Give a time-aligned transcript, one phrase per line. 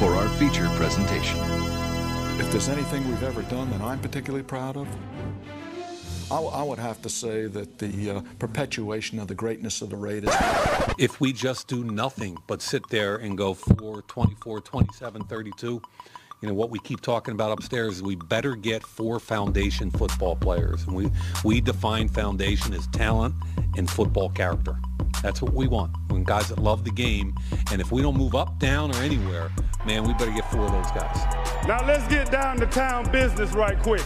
[0.00, 1.38] for our feature presentation.
[2.40, 4.88] If there's anything we've ever done that I'm particularly proud of,
[6.30, 9.96] I, I would have to say that the uh, perpetuation of the greatness of the
[9.96, 10.34] Raiders.
[10.98, 15.82] If we just do nothing but sit there and go 4, 24, 27, 32,
[16.40, 20.34] you know what we keep talking about upstairs is we better get four foundation football
[20.34, 21.10] players and we
[21.44, 23.34] we define foundation as talent
[23.76, 24.74] and football character
[25.22, 27.34] that's what we want when guys that love the game
[27.70, 29.50] and if we don't move up down or anywhere
[29.86, 31.16] man we better get four of those guys
[31.66, 34.04] now let's get down to town business right quick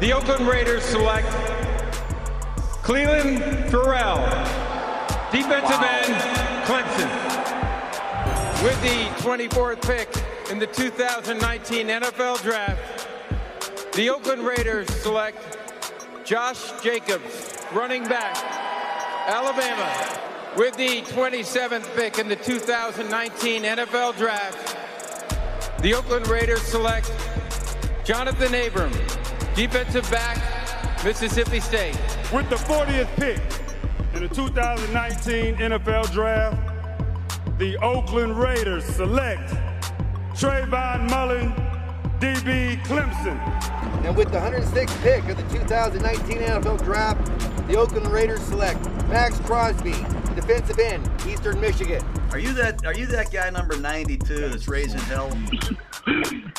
[0.00, 1.26] the oakland raiders select
[2.82, 3.38] clelin
[3.70, 4.18] ferrell
[5.30, 6.00] defensive wow.
[6.02, 6.14] end
[6.66, 7.32] clemson
[8.62, 10.08] with the 24th pick
[10.52, 13.08] in the 2019 NFL Draft,
[13.94, 15.58] the Oakland Raiders select
[16.24, 18.36] Josh Jacobs, running back,
[19.26, 19.90] Alabama.
[20.56, 24.76] With the 27th pick in the 2019 NFL Draft,
[25.82, 27.12] the Oakland Raiders select
[28.04, 28.92] Jonathan Abram,
[29.56, 30.38] defensive back,
[31.04, 31.98] Mississippi State.
[32.32, 33.40] With the 40th pick
[34.14, 36.56] in the 2019 NFL Draft,
[37.58, 39.52] the Oakland Raiders select
[40.34, 41.52] Trayvon Mullen,
[42.20, 43.36] DB Clemson.
[44.04, 47.26] And with the 106th pick of the 2019 NFL Draft,
[47.66, 49.94] the Oakland Raiders select Maxx Crosby,
[50.42, 52.02] defensive end, Eastern Michigan.
[52.32, 52.84] Are you that?
[52.84, 55.30] Are you that guy number 92 that's raising hell?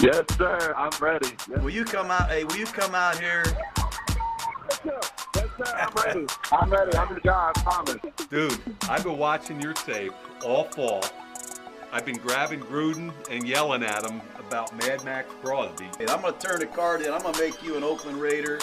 [0.01, 0.73] yes, sir.
[0.77, 1.29] I'm ready.
[1.49, 1.59] Yes.
[1.59, 2.29] Will you come out?
[2.29, 3.43] Hey, will you come out here?
[3.45, 4.99] Yes, sir.
[5.35, 5.75] Yes, sir.
[5.75, 6.25] I'm ready.
[6.51, 6.97] I'm ready.
[6.97, 7.51] I'm the guy.
[7.53, 7.97] I promise.
[8.29, 8.57] Dude,
[8.89, 10.13] I've been watching your tape
[10.45, 11.03] all fall.
[11.91, 15.87] I've been grabbing Gruden and yelling at him about Mad Maxx Crosby.
[16.07, 17.13] I'm going to turn the card in.
[17.13, 18.59] I'm going to make you an Oakland Raider,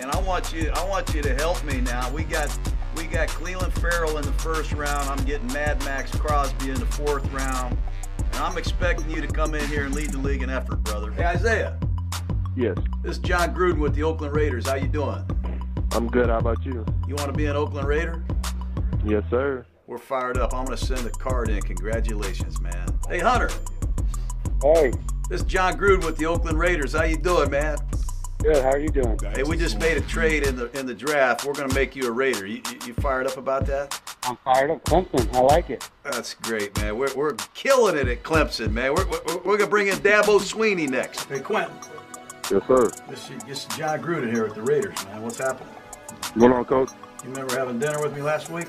[0.00, 0.70] and I want you.
[0.74, 2.10] I want you to help me now.
[2.12, 2.56] We got
[2.96, 5.08] we got Clelin Ferrell in the first round.
[5.08, 7.76] I'm getting Mad Maxx Crosby in the fourth round,
[8.18, 11.12] and I'm expecting you to come in here and lead the league in effort, brother.
[11.12, 11.78] Hey Isaiah.
[12.56, 12.76] Yes.
[13.02, 14.68] This is Jon Gruden with the Oakland Raiders.
[14.68, 15.24] How you doing?
[15.92, 16.28] I'm good.
[16.28, 16.84] How about you?
[17.08, 18.22] You want to be an Oakland Raider?
[19.04, 19.66] Yes, sir.
[19.86, 20.54] We're fired up.
[20.54, 21.60] I'm going to send a card in.
[21.62, 22.86] Congratulations, man.
[23.08, 23.50] Hey, Hunter.
[24.62, 24.92] Hey.
[25.28, 26.92] This is Jon Gruden with the Oakland Raiders.
[26.92, 27.78] How you doing, man?
[28.42, 28.60] Good.
[28.60, 29.16] How are you doing?
[29.36, 31.44] Hey, we just made a trade in the in the draft.
[31.44, 32.44] We're going to make you a Raider.
[32.44, 34.00] You, you, you, fired up about that?
[34.24, 34.84] I'm fired up.
[34.84, 35.32] Clemson.
[35.32, 35.88] I like it.
[36.02, 36.96] That's great, man.
[36.96, 38.94] We're, we're killing it at Clemson, man.
[38.94, 41.24] We're, we're, we're going to bring in Dabo Swinney next.
[41.24, 41.76] Hey, Quentin.
[42.50, 42.90] Yes, sir.
[43.08, 45.22] This, this is Jon Gruden here with the Raiders, man.
[45.22, 45.72] What's happening?
[46.08, 46.90] What's going on, Coach?
[47.22, 48.66] You remember having dinner with me last week?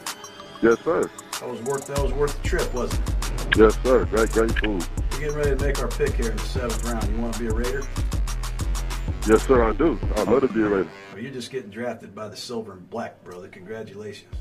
[0.62, 1.10] Yes, sir.
[1.40, 3.58] That was worth that was worth the trip, wasn't it?
[3.58, 4.06] Yes, sir.
[4.06, 4.86] Great, great food.
[5.14, 7.10] We're getting ready to make our pick here in the seventh round.
[7.10, 7.84] You want to be a Raider?
[9.26, 9.64] Yes, sir.
[9.64, 9.98] I do.
[10.18, 10.90] I'd love to be a Raider.
[11.14, 13.48] Well, you're just getting drafted by the silver and black, brother.
[13.48, 14.36] Congratulations.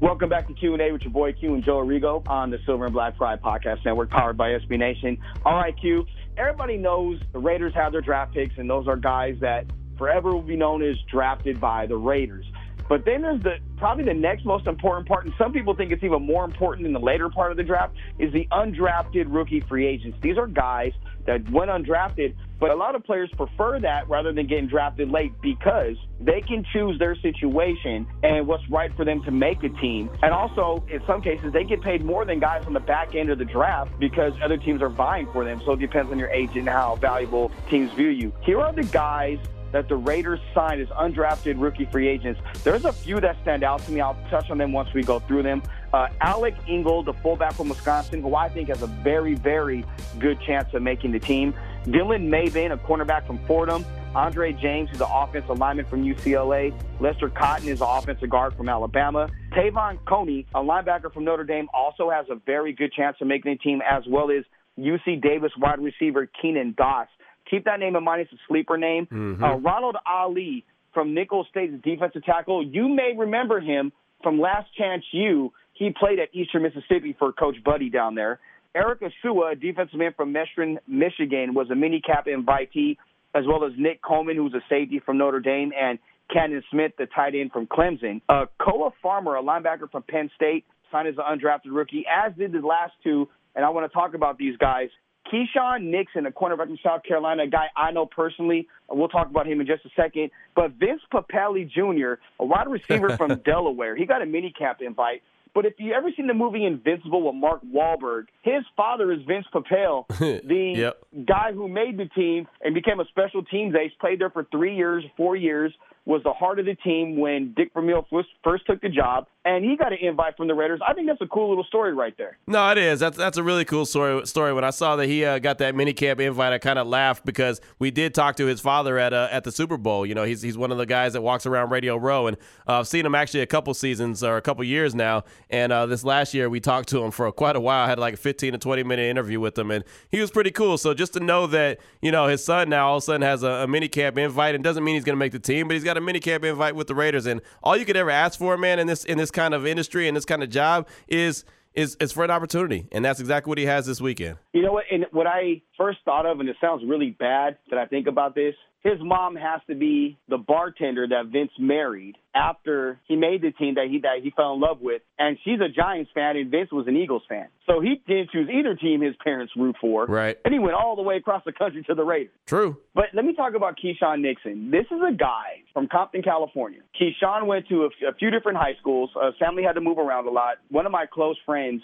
[0.00, 2.94] Welcome back to Q&A with your boy Q and Joe Arrigo on the Silver and
[2.94, 5.18] Black Pride Podcast Network, powered by SB Nation.
[5.44, 6.06] All right, Q.
[6.38, 9.66] Everybody knows the Raiders have their draft picks, and those are guys that
[9.98, 12.46] forever will be known as drafted by the Raiders.
[12.88, 16.02] But then there's the probably the next most important part, and some people think it's
[16.02, 19.86] even more important in the later part of the draft, is the undrafted rookie free
[19.86, 20.16] agents.
[20.22, 20.92] These are guys
[21.26, 25.38] that went undrafted, but a lot of players prefer that rather than getting drafted late
[25.42, 30.08] because they can choose their situation and what's right for them to make a team.
[30.22, 33.28] And also, in some cases, they get paid more than guys on the back end
[33.28, 35.60] of the draft because other teams are vying for them.
[35.66, 38.32] So it depends on your agent and how valuable teams view you.
[38.40, 39.38] Here are the guys
[39.72, 42.40] that the Raiders signed as undrafted rookie free agents.
[42.62, 44.00] There's a few that stand out to me.
[44.00, 45.62] I'll touch on them once we go through them.
[45.92, 49.84] Uh, Alec Ingold, the fullback from Wisconsin, who I think has a very, very
[50.18, 51.54] good chance of making the team.
[51.84, 53.84] Dylan Mabin, a cornerback from Fordham.
[54.14, 56.72] Andre James, who's an offensive lineman from UCLA.
[57.00, 59.28] Lester Cotton is an offensive guard from Alabama.
[59.52, 63.52] Te'von Coney, a linebacker from Notre Dame, also has a very good chance of making
[63.52, 64.44] the team, as well as
[64.78, 67.08] UC Davis wide receiver Keelan Doss.
[67.50, 68.22] Keep that name in mind.
[68.22, 69.06] It's a sleeper name.
[69.06, 69.42] Mm-hmm.
[69.42, 72.64] Uh, Ronald Ollie from Nicholls State's defensive tackle.
[72.64, 73.92] You may remember him
[74.22, 75.52] from Last Chance U.
[75.74, 78.38] He played at Eastern Mississippi for Coach Buddy down there.
[78.74, 82.96] Eric Asua, a defensive end from Western Michigan, was a minicamp invitee,
[83.34, 85.98] as well as Nick Coleman, who's a safety from Notre Dame, and
[86.32, 88.20] Cannon Smith, the tight end from Clemson.
[88.28, 92.52] Uh, Koa Farmer, a linebacker from Penn State, signed as an undrafted rookie, as did
[92.52, 93.28] the last two.
[93.54, 94.88] And I want to talk about these guys.
[95.32, 98.68] Keisean Nixon, a cornerback from South Carolina, a guy I know personally.
[98.90, 100.30] We'll talk about him in just a second.
[100.54, 105.22] But Vince Papale Jr., a wide receiver from Delaware, he got a minicamp invite.
[105.54, 109.46] But if you ever seen the movie Invincible with Mark Wahlberg, his father is Vince
[109.54, 110.98] Papale, the yep.
[111.24, 113.92] guy who made the team and became a special teams ace.
[114.00, 115.72] Played there for three years, four years.
[116.06, 119.76] Was the heart of the team when Dick Vermeil first, took the job, and he
[119.76, 120.80] got an invite from the Raiders.
[120.86, 122.38] I think that's a cool little story right there.
[122.46, 123.00] No, it is.
[123.00, 124.26] That's that's a really cool story.
[124.26, 124.52] Story.
[124.52, 127.60] When I saw that he uh, got that minicamp invite, I kind of laughed because
[127.78, 130.06] we did talk to his father at uh, at the Super Bowl.
[130.06, 132.36] You know, he's he's one of the guys that walks around Radio Row, and
[132.68, 135.24] uh, I've seen him actually a couple seasons or a couple years now.
[135.50, 137.84] And uh, this last year, we talked to him for quite a while.
[137.84, 140.50] I had like a 15 to 20 minute interview with him, and he was pretty
[140.50, 140.78] cool.
[140.78, 143.42] So just to know that you know his son now all of a sudden has
[143.42, 145.84] a, a minicamp invite, and doesn't mean he's going to make the team, but he's
[145.84, 148.78] got a minicamp invite with the Raiders, and all you could ever ask for, man,
[148.78, 151.44] in this in this kind of industry and this kind of job is
[151.74, 154.38] is is for an opportunity, and that's exactly what he has this weekend.
[154.52, 154.84] You know what?
[154.90, 158.34] And what I first thought of, and it sounds really bad that I think about
[158.34, 163.50] this, his mom has to be the bartender that Vince married after he made the
[163.50, 166.50] team that he that he fell in love with, and she's a Giants fan, and
[166.50, 167.48] Vince was an Eagles fan.
[167.66, 170.04] So he didn't choose either team his parents root for.
[170.04, 170.36] Right.
[170.44, 172.34] And he went all the way across the country to the Raiders.
[172.46, 172.76] True.
[172.94, 174.70] But let me talk about Keisean Nixon.
[174.70, 176.80] This is a guy from Compton, California.
[177.00, 179.10] Keisean went to a few different high schools.
[179.20, 180.56] Uh, family had to move around a lot.
[180.68, 181.80] One of my close friends,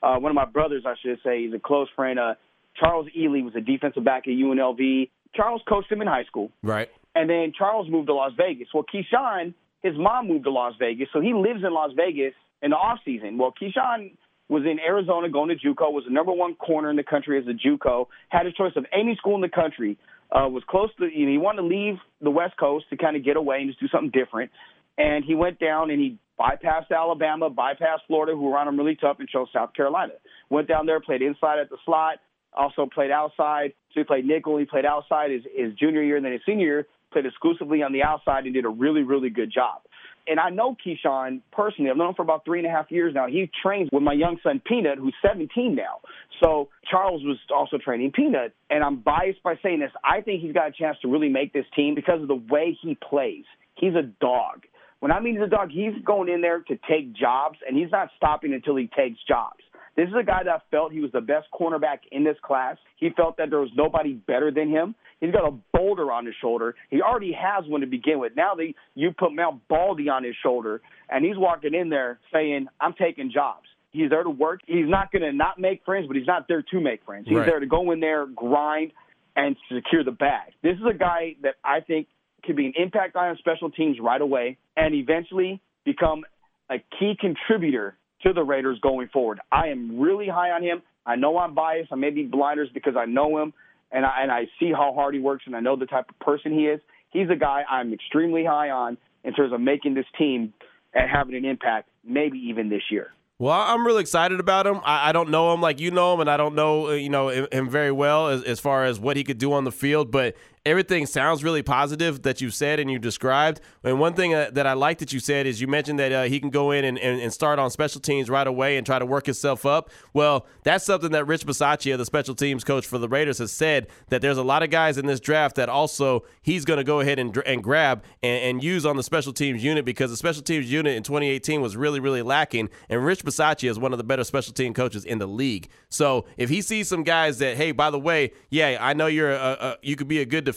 [0.00, 2.20] uh, one of my brothers, I should say, he's a close friend.
[2.20, 2.34] Uh,
[2.78, 5.10] Charles Ely was a defensive back at UNLV.
[5.34, 6.50] Charles coached him in high school.
[6.62, 6.88] Right.
[7.14, 8.68] And then Charles moved to Las Vegas.
[8.72, 12.70] Well, Keisean, his mom moved to Las Vegas, so he lives in Las Vegas in
[12.70, 13.38] the off season.
[13.38, 14.12] Well, Keisean
[14.48, 17.44] was in Arizona going to JUCO, was the number one corner in the country as
[17.46, 19.98] a JUCO, had a choice of any school in the country,
[20.30, 23.16] uh, was close to, you know, he wanted to leave the West Coast to kind
[23.16, 24.50] of get away and just do something different.
[24.98, 28.96] And he went down and he bypassed Alabama, bypassed Florida, who were on him really
[28.96, 30.12] tough, and chose South Carolina.
[30.48, 32.18] Went down there, played inside at the slot,
[32.56, 33.72] also played outside.
[33.92, 36.66] So he played nickel, he played outside his, his junior year, and then his senior
[36.66, 39.82] year, played exclusively on the outside and did a really, really good job.
[40.28, 41.90] And I know Keisean personally.
[41.90, 43.28] I've known him for about three and a half years now.
[43.28, 46.00] He trains with my young son Peanut, who's 17 now.
[46.42, 48.52] So Charles was also training Peanut.
[48.68, 49.92] And I'm biased by saying this.
[50.04, 52.76] I think he's got a chance to really make this team because of the way
[52.80, 53.44] he plays.
[53.76, 54.64] He's a dog.
[54.98, 57.92] When I mean he's a dog, he's going in there to take jobs, and he's
[57.92, 59.62] not stopping until he takes jobs.
[59.96, 62.76] This is a guy that felt he was the best cornerback in this class.
[62.96, 64.94] He felt that there was nobody better than him.
[65.20, 66.74] He's got a boulder on his shoulder.
[66.90, 68.36] He already has one to begin with.
[68.36, 72.68] Now they you put Mount Baldy on his shoulder, and he's walking in there saying,
[72.80, 74.60] "I'm taking jobs." He's there to work.
[74.66, 77.26] He's not going to not make friends, but he's not there to make friends.
[77.26, 77.46] He's Right.
[77.46, 78.92] there to go in there, grind,
[79.36, 80.52] and secure the bag.
[80.60, 82.08] This is a guy that I think
[82.42, 86.26] could be an impact guy on special teams right away, and eventually become
[86.68, 87.96] a key contributor
[88.26, 89.40] to the Raiders going forward.
[89.52, 90.82] I am really high on him.
[91.04, 91.92] I know I'm biased.
[91.92, 93.52] I may be blinders because I know him
[93.92, 96.18] and I, and I see how hard he works and I know the type of
[96.18, 96.80] person he is.
[97.10, 100.52] He's a guy I'm extremely high on in terms of making this team
[100.92, 103.12] and having an impact, maybe even this year.
[103.38, 104.80] Well, I'm really excited about him.
[104.82, 107.28] I, don't know him like you know him, and I don't know uh, you know
[107.28, 110.10] him, him very well as, as far as what he could do on the field.
[110.10, 113.60] But everything sounds really positive that you said and you described.
[113.84, 116.22] And one thing uh, that I like that you said is you mentioned that uh,
[116.24, 118.98] he can go in and, and, and start on special teams right away and try
[118.98, 119.90] to work himself up.
[120.12, 123.86] Well, that's something that Rich Bisaccia, the special teams coach for the Raiders, has said
[124.08, 126.98] that there's a lot of guys in this draft that also he's going to go
[126.98, 130.42] ahead and, and grab and, and use on the special teams unit because the special
[130.42, 132.68] teams unit in 2018 was really, really lacking.
[132.88, 135.68] And Rich Bisaccia is one of the better special team coaches in the league.
[135.90, 139.32] So if he sees some guys that, hey, by the way, yeah, I know you're
[139.32, 140.55] a, a you could be a good defender,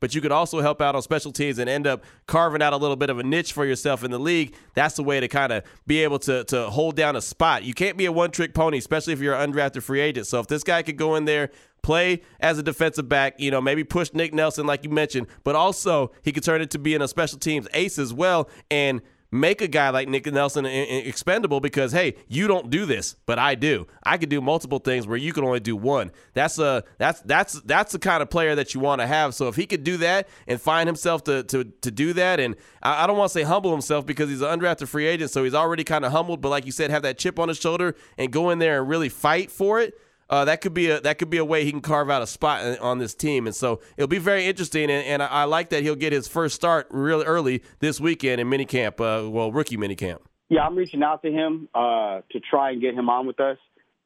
[0.00, 2.76] but you could also help out on special teams and end up carving out a
[2.76, 4.54] little bit of a niche for yourself in the league.
[4.74, 7.64] That's the way to kind of be able to to hold down a spot.
[7.64, 10.26] You can't be a one trick pony, especially if you're an undrafted free agent.
[10.26, 11.50] So if this guy could go in there
[11.82, 15.54] play as a defensive back, you know, maybe push Nick Nelson like you mentioned, but
[15.54, 19.60] also he could turn it to being a special teams ace as well and make
[19.60, 23.86] a guy like Nick Nelson expendable because hey, you don't do this, but I do.
[24.02, 26.10] I could do multiple things where you can only do one.
[26.34, 29.34] That's a that's that's that's the kind of player that you want to have.
[29.34, 32.56] So if he could do that and find himself to to to do that, and
[32.82, 35.44] I, I don't want to say humble himself because he's an undrafted free agent, so
[35.44, 36.40] he's already kind of humbled.
[36.40, 38.88] But like you said, have that chip on his shoulder and go in there and
[38.88, 39.94] really fight for it
[40.30, 42.26] uh, that could be a that could be a way he can carve out a
[42.26, 44.84] spot on this team, and so it'll be very interesting.
[44.84, 48.40] And, and I, I like that he'll get his first start real early this weekend
[48.40, 50.18] in minicamp, uh, well, rookie minicamp.
[50.48, 53.58] Yeah, I'm reaching out to him uh, to try and get him on with us.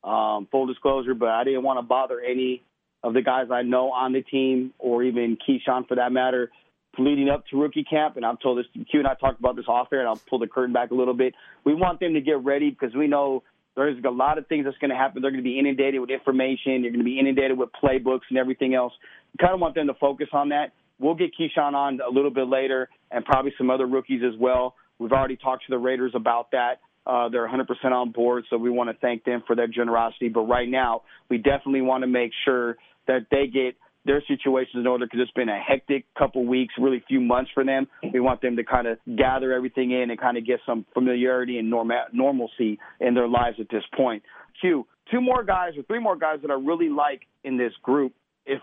[0.04, 2.62] Um, full disclosure, but I didn't want to bother any
[3.04, 6.50] of the guys I know on the team, or even Keisean for that matter,
[6.98, 8.16] leading up to rookie camp.
[8.16, 10.40] And I've told this, Q and I talked about this off air, and I'll pull
[10.40, 11.34] the curtain back a little bit.
[11.64, 13.44] We want them to get ready because we know
[13.76, 15.22] there's a lot of things that's going to happen.
[15.22, 16.82] They're going to be inundated with information.
[16.82, 18.92] You're going to be inundated with playbooks and everything else.
[19.32, 20.72] We kind of want them to focus on that.
[20.98, 24.74] We'll get Keisean on a little bit later, and probably some other rookies as well.
[24.98, 26.80] We've already talked to the Raiders about that.
[27.04, 30.28] Uh, they're 100% on board, so we want to thank them for their generosity.
[30.28, 32.76] But right now, we definitely want to make sure
[33.08, 37.02] that they get their situations in order because it's been a hectic couple weeks, really
[37.06, 37.86] few months for them.
[38.12, 41.58] We want them to kind of gather everything in and kind of get some familiarity
[41.58, 44.22] and norma- normalcy in their lives at this point.
[44.60, 48.12] Q, two more guys or three more guys that I really like in this group.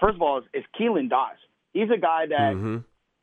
[0.02, 1.36] First of all, is, is Keelan Doss.
[1.74, 2.78] He's a guy that Mm-hmm.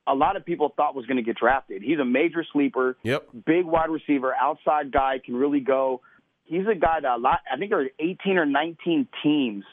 [0.06, 1.82] a lot of people thought was going to get drafted.
[1.82, 3.28] He's a major sleeper, Yep.
[3.44, 6.00] big wide receiver, outside guy, can really go.
[6.44, 7.40] He's a guy that a lot.
[7.52, 9.64] I think there are 18 or 19 teams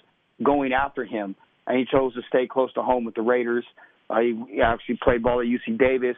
[0.43, 1.35] going after him,
[1.67, 3.65] and he chose to stay close to home with the Raiders.
[4.09, 6.17] Uh, he, actually played ball at UC Davis.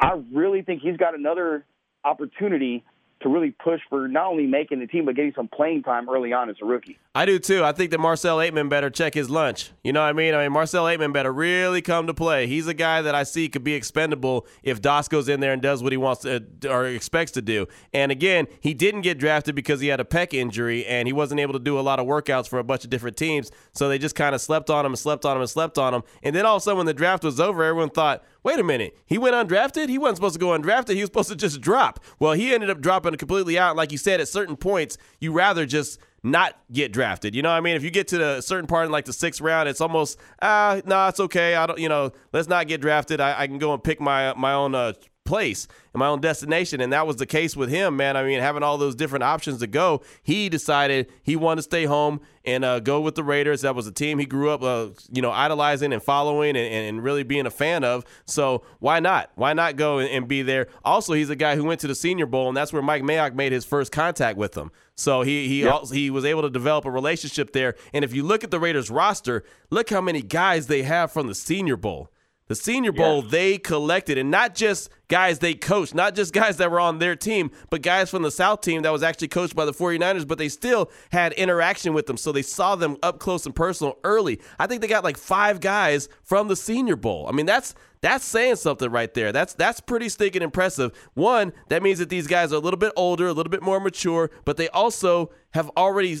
[0.00, 1.64] I really think he's got another
[2.04, 2.84] opportunity
[3.20, 6.32] to really push for not only making the team but getting some playing time early
[6.32, 6.98] on as a rookie.
[7.14, 7.64] I do too.
[7.64, 9.70] I think that Marcell Ateman better check his lunch.
[9.84, 10.34] You know what I mean?
[10.34, 12.46] I mean, Marcell Ateman better really come to play.
[12.46, 15.60] He's a guy that I see could be expendable if Doss goes in there and
[15.60, 17.66] does what he wants uh, to or expects to do.
[17.92, 21.40] And again, he didn't get drafted because he had a pec injury and he wasn't
[21.40, 23.50] able to do a lot of workouts for a bunch of different teams.
[23.72, 25.94] So they just kind of slept on him and slept on him and slept on
[25.94, 26.02] him.
[26.22, 28.64] And then all of a sudden, when the draft was over, everyone thought, wait a
[28.64, 29.88] minute, he went undrafted?
[29.88, 30.94] He wasn't supposed to go undrafted.
[30.94, 32.00] He was supposed to just drop.
[32.18, 33.76] Well, he ended up dropping completely out.
[33.76, 37.34] Like you said, at certain points, you rather just not get drafted.
[37.34, 37.76] You know what I mean?
[37.76, 40.80] If you get to the certain part in like the sixth round, it's almost ah,
[40.84, 41.54] no, it's okay.
[41.54, 43.20] I don't, you know, let's not get drafted.
[43.20, 44.92] I, I can go and pick my my own uh,
[45.30, 46.80] place and my own destination.
[46.80, 48.16] And that was the case with him, man.
[48.16, 51.84] I mean, having all those different options to go, he decided he wanted to stay
[51.84, 53.60] home and uh, go with the Raiders.
[53.60, 57.04] That was a team he grew up, uh, you know, idolizing and following and, and
[57.04, 58.04] really being a fan of.
[58.26, 59.30] So why not?
[59.36, 60.66] Why not go and, and be there?
[60.84, 63.34] Also, he's a guy who went to the Senior Bowl, and that's where Mike Mayock
[63.34, 64.72] made his first contact with him.
[64.96, 67.76] So he he also, he was able to develop a relationship there.
[67.94, 71.26] And if you look at the Raiders roster, look how many guys they have from
[71.28, 72.10] the Senior Bowl.
[72.50, 76.68] The Senior Bowl they collected, and not just guys they coached, not just guys that
[76.68, 79.64] were on their team, but guys from the South team that was actually coached by
[79.64, 82.16] the 49ers, but they still had interaction with them.
[82.16, 84.40] So they saw them up close and personal early.
[84.58, 87.28] I think they got like five guys from the Senior Bowl.
[87.28, 89.32] I mean, that's that's saying something right there.
[89.32, 90.92] That's that's pretty stinking impressive.
[91.14, 93.80] One, that means that these guys are a little bit older, a little bit more
[93.80, 96.18] mature, but they also have already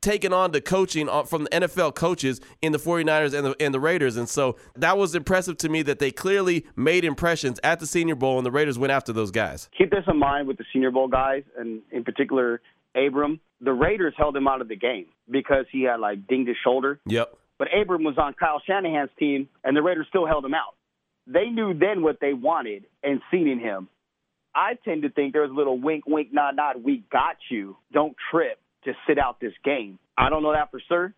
[0.00, 3.72] taken on the coaching uh, from the NFL coaches in the 49ers and the and
[3.72, 4.16] the Raiders.
[4.16, 8.14] And so that was impressive to me that they clearly made impressions at the Senior
[8.14, 9.68] Bowl and the Raiders went after those guys.
[9.76, 12.60] Keep this in mind with the Senior Bowl guys, and in particular
[12.94, 13.40] Abram.
[13.60, 17.00] The Raiders held him out of the game because he had like dinged his shoulder.
[17.06, 17.36] Yep.
[17.58, 20.74] But Abram was on Kyle Shanahan's team, and the Raiders still held him out.
[21.26, 23.88] They knew then what they wanted and seen in him.
[24.54, 26.82] I tend to think there was a little wink, wink, nod, nod.
[26.82, 27.76] We got you.
[27.92, 28.58] Don't trip.
[28.84, 29.98] Just sit out this game.
[30.18, 31.14] I don't know that for sure,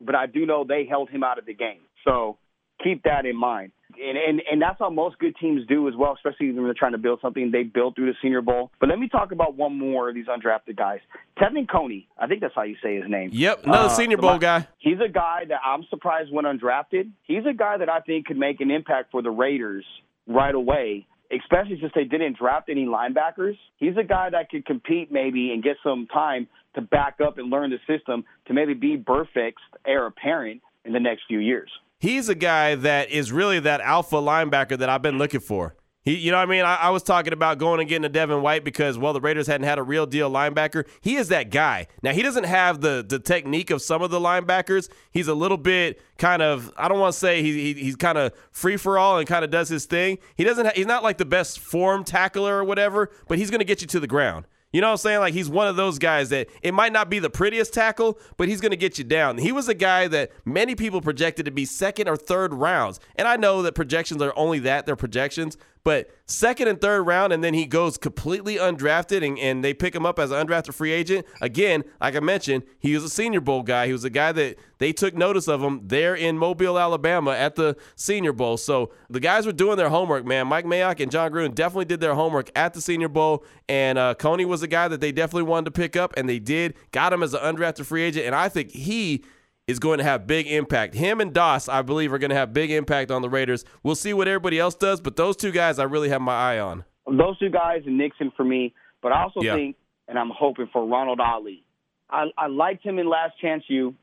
[0.00, 1.80] but I do know they held him out of the game.
[2.04, 2.38] So
[2.82, 3.72] keep that in mind.
[3.98, 6.92] And, and and that's how most good teams do as well, especially when they're trying
[6.92, 8.70] to build something they build through the Senior Bowl.
[8.78, 11.00] But let me talk about one more of these undrafted guys.
[11.38, 13.30] Tevin Coney, I think that's how you say his name.
[13.32, 14.66] Yep, another Uh, Senior Bowl my- guy.
[14.78, 17.10] He's a guy that I'm surprised went undrafted.
[17.22, 19.84] He's a guy that I think could make an impact for the Raiders
[20.26, 23.56] right away, especially since they didn't draft any linebackers.
[23.78, 27.48] He's a guy that could compete maybe and get some time to back up and
[27.50, 31.70] learn the system to maybe be Burfict's heir apparent in the next few years.
[31.98, 35.76] He's a guy that is really that alpha linebacker that I've been looking for.
[36.02, 36.64] He, you know what I mean?
[36.64, 39.48] I, I was talking about going and getting a Devin White because, well, the Raiders
[39.48, 40.86] hadn't had a real deal linebacker.
[41.00, 41.88] He is that guy.
[42.00, 44.88] Now, he doesn't have the the technique of some of the linebackers.
[45.10, 48.18] He's a little bit kind of, I don't want to say he, he, he's kind
[48.18, 50.18] of free for all and kind of does his thing.
[50.36, 53.58] He doesn't, ha- he's not like the best form tackler or whatever, but he's going
[53.58, 54.46] to get you to the ground.
[54.76, 55.20] You know what I'm saying?
[55.20, 58.46] Like he's one of those guys that it might not be the prettiest tackle, but
[58.46, 59.38] he's going to get you down.
[59.38, 63.00] He was a guy that many people projected to be second or third rounds.
[63.14, 65.56] And I know that projections are only that, they're projections,
[65.86, 69.94] but second and third round, and then he goes completely undrafted and, and they pick
[69.94, 71.24] him up as an undrafted free agent.
[71.40, 73.86] Again, like I mentioned, he was a senior bowl guy.
[73.86, 77.54] He was a guy that they took notice of him there in Mobile, Alabama at
[77.54, 78.56] the senior bowl.
[78.56, 80.48] So the guys were doing their homework, man.
[80.48, 83.44] Mike Mayock and Jon Gruden definitely did their homework at the senior bowl.
[83.68, 86.40] And uh, Coney was a guy that they definitely wanted to pick up, and they
[86.40, 86.74] did.
[86.90, 88.26] Got him as an undrafted free agent.
[88.26, 89.22] And I think he
[89.66, 90.94] is going to have big impact.
[90.94, 93.64] Him and Doss, I believe, are going to have big impact on the Raiders.
[93.82, 96.58] We'll see what everybody else does, but those two guys I really have my eye
[96.60, 96.84] on.
[97.06, 99.54] Those two guys and Nixon for me, but I also Yeah.
[99.56, 99.76] think,
[100.08, 101.64] and I'm hoping for Ronald Ollie.
[102.08, 103.94] I, I liked him in Last Chance U.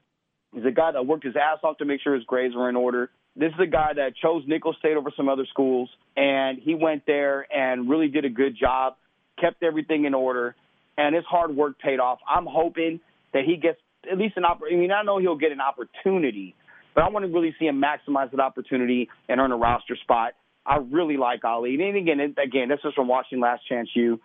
[0.54, 2.76] He's a guy that worked his ass off to make sure his grades were in
[2.76, 3.10] order.
[3.36, 7.06] This is a guy that chose Nicholls State over some other schools, and he went
[7.08, 8.96] there and really did a good job,
[9.40, 10.56] kept everything in order,
[10.98, 12.20] and his hard work paid off.
[12.30, 13.00] I'm hoping
[13.34, 13.80] that he gets
[14.12, 14.78] at least an opportunity.
[14.78, 16.56] I mean, I know he'll get an opportunity,
[16.96, 20.34] but I want to really see him maximize that opportunity and earn a roster spot.
[20.66, 21.74] I really like Ollie.
[21.76, 24.20] And again, again, this is from watching Last Chance U.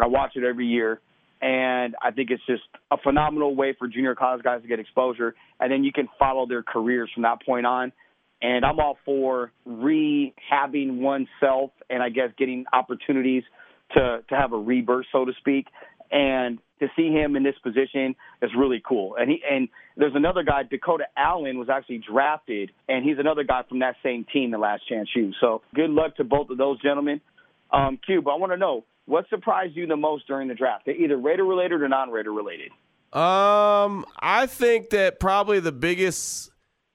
[0.00, 1.00] I watch it every year,
[1.42, 5.34] and I think it's just a phenomenal way for junior college guys to get exposure,
[5.58, 7.92] and then you can follow their careers from that point on.
[8.42, 13.42] And I'm all for rehabbing oneself and I guess getting opportunities
[13.94, 15.66] to, to have a rebirth, so to speak.
[16.10, 19.14] And to see him in this position is really cool.
[19.16, 23.62] And he and there's another guy, Dakota Allen, was actually drafted, and he's another guy
[23.68, 25.32] from that same team, the Last Chance U.
[25.40, 27.20] So good luck to both of those gentlemen.
[27.72, 30.96] Um, but I want to know what surprised you the most during the draft, They're
[30.96, 32.70] either Raider related or non-Raider related.
[33.12, 36.50] Um, I think that probably the biggest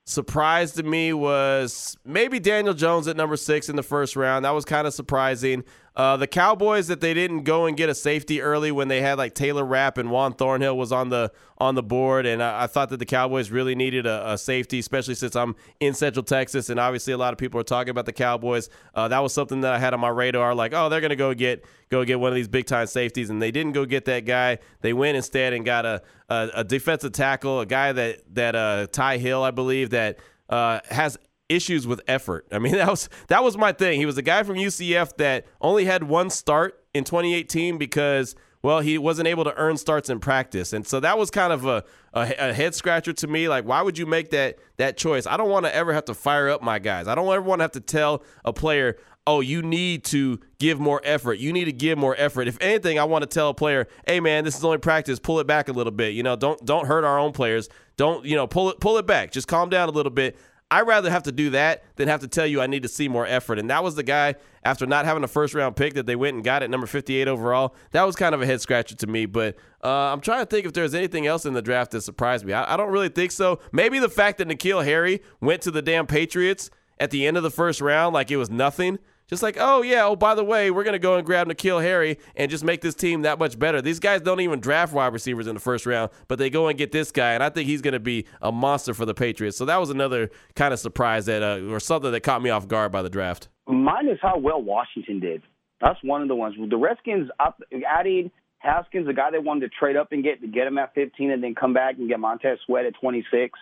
[0.05, 4.45] surprise to me was maybe Daniel Jones at number six in the first round.
[4.45, 5.63] That was kind of surprising.
[5.96, 9.18] Uh, the Cowboys that they didn't go and get a safety early when they had
[9.18, 12.68] like Taylor Rapp and Juan Thornhill was on the on the board, and I, I
[12.68, 16.70] thought that the Cowboys really needed a, a, safety, especially since I'm in Central Texas,
[16.70, 18.70] and obviously a lot of people are talking about the Cowboys.
[18.94, 21.34] Uh, that was something that I had on my radar, like oh they're gonna go
[21.34, 24.25] get go get one of these big time safeties, and they didn't go get that
[24.25, 24.58] guy.
[24.82, 28.88] They went instead and got a a, a defensive tackle, a guy that that uh,
[28.92, 30.20] Ty Hill, I believe that.
[30.48, 31.18] Uh, has
[31.50, 32.48] issues with effort.
[32.52, 34.00] I mean, that was that was my thing.
[34.00, 38.36] He was a guy from UCF that only had one start in 2018 because
[38.66, 41.68] well, he wasn't able to earn starts in practice, and so that was kind of
[41.68, 41.84] a,
[42.16, 43.48] a, a head scratcher to me.
[43.48, 45.28] Like, why would you make that that choice?
[45.28, 47.08] I don't want to ever have to fire up my guys.
[47.08, 48.98] I don't ever want to have to tell a player,
[49.28, 51.38] oh, you need to give more effort.
[51.38, 52.48] You need to give more effort.
[52.48, 55.20] If anything, I want to tell a player, hey man, this is only practice.
[55.20, 56.16] Pull it back a little bit.
[56.16, 57.70] You know, don't don't hurt our own players.
[57.98, 59.32] Don't you know pull it pull it back.
[59.32, 60.38] Just calm down a little bit.
[60.72, 63.07] I'd rather have to do that than have to tell you I need to see
[63.07, 63.60] more effort.
[63.60, 66.36] And that was the guy, after not having a first round pick, that they went
[66.36, 67.75] and got at number 58 overall.
[67.91, 69.27] That was kind of a head scratcher to me.
[69.27, 72.45] But uh, I'm trying to think if there's anything else in the draft that surprised
[72.45, 72.53] me.
[72.53, 73.60] I, I don't really think so.
[73.72, 77.43] Maybe the fact that N'Keal Harry went to the damn Patriots at the end of
[77.43, 78.98] the first round like it was nothing.
[79.27, 82.20] Just like, oh yeah, oh by the way, we're gonna go and grab N'Keal Harry
[82.36, 83.82] and just make this team that much better.
[83.82, 86.77] These guys don't even draft wide receivers in the first round, but they go and
[86.77, 89.58] get this guy, and I think he's gonna be a monster for the Patriots.
[89.58, 92.67] So that was another kind of surprise that, uh, or something that caught me off
[92.67, 93.50] guard by the draft.
[93.67, 95.41] Mine is how well Washington did.
[95.82, 96.55] That's one of the ones.
[96.70, 100.48] The Redskins up, adding Haskins, the guy they wanted to trade up and get to
[100.48, 103.57] get him at 15, and then come back and get Montez Sweat at 26.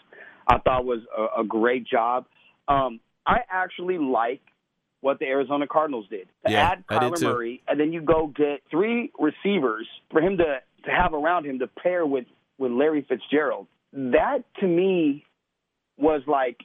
[0.47, 2.25] I thought was a, a great job.
[2.67, 4.41] Um, I actually like
[5.03, 8.61] what the Arizona Cardinals did to yeah, add Kyler Murray, and then you go get
[8.71, 12.25] three receivers for him to to have around him to pair with
[12.57, 13.67] with Larry Fitzgerald.
[13.91, 15.25] That to me
[15.97, 16.57] was like,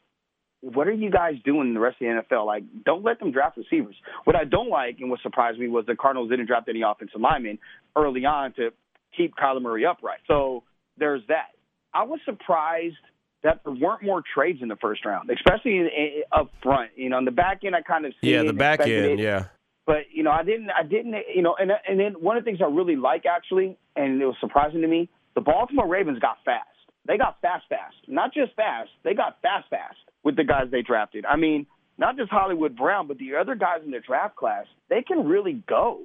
[0.61, 2.47] what are you guys doing in the rest of the NFL?
[2.47, 3.97] Like, don't let them draft receivers.
[4.23, 7.21] What I don't like and what surprised me was the Cardinals didn't draft any offensive
[7.21, 7.59] linemen
[7.97, 8.71] early on to
[9.17, 10.21] keep Kyler Murray upright.
[10.29, 10.63] So
[10.97, 11.49] there's that.
[11.93, 12.97] I was surprised
[13.43, 16.91] that there weren't more trades in the first round, especially in, in, up front.
[16.97, 19.19] You know, in the back end, I kind of see yeah, the back end, it,
[19.19, 19.47] yeah.
[19.87, 22.51] But you know, I didn't, I didn't, you know, and and then one of the
[22.51, 26.39] things I really like actually, and it was surprising to me, the Baltimore Ravens got
[26.45, 26.67] fast.
[27.07, 28.91] They got fast, fast, not just fast.
[29.03, 31.25] They got fast, fast with the guys they drafted.
[31.25, 34.67] I mean, not just Hollywood Brown, but the other guys in the draft class.
[34.91, 36.03] They can really go.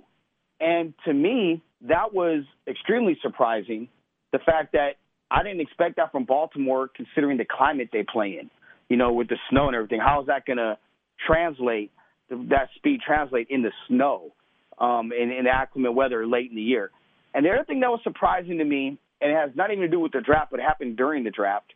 [0.60, 3.89] And to me, that was extremely surprising.
[4.32, 4.96] The fact that
[5.34, 8.52] I didn't expect that from Baltimore, considering the climate they play in.
[8.89, 10.00] You know, with the snow and everything.
[10.00, 10.78] How is that going to
[11.26, 11.91] translate?
[12.30, 14.34] That speed translate in the snow,
[14.78, 16.91] um, in, in the inclement weather late in the year.
[17.34, 19.88] And the other thing that was surprising to me, and it has not even to
[19.88, 21.74] do with the draft, but happened during the draft,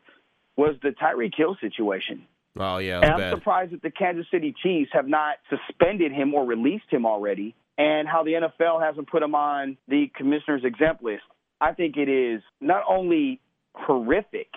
[0.56, 2.24] was the Tyreek Hill situation.
[2.60, 3.34] Oh yeah, and I'm bad.
[3.34, 8.08] surprised that the Kansas City Chiefs have not suspended him or released him already, and
[8.08, 11.24] how the NFL hasn't put him on the commissioner's exempt list.
[11.62, 13.40] I think it is not only
[13.78, 14.50] horrific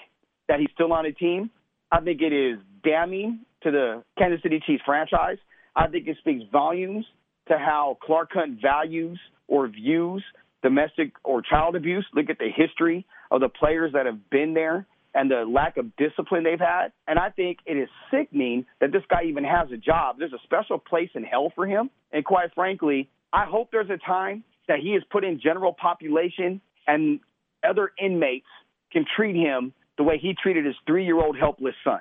[0.49, 1.51] that he's still on a team.
[1.93, 5.39] I think it is damning to the Kansas City Chiefs franchise.
[5.77, 7.05] I think it speaks volumes
[7.49, 10.25] to how Clark Hunt values or views
[10.63, 12.07] domestic or child abuse.
[12.15, 15.97] Look at the history of the players that have been there and the lack of
[15.97, 16.93] discipline they've had.
[17.09, 20.17] And I think it is sickening that this guy even has a job.
[20.19, 21.91] There's a special place in hell for him.
[22.13, 26.61] And quite frankly, I hope there's a time that he is put in general population
[26.87, 27.21] and
[27.69, 28.47] other inmates
[28.93, 32.01] can treat him the way he treated his three year old helpless son.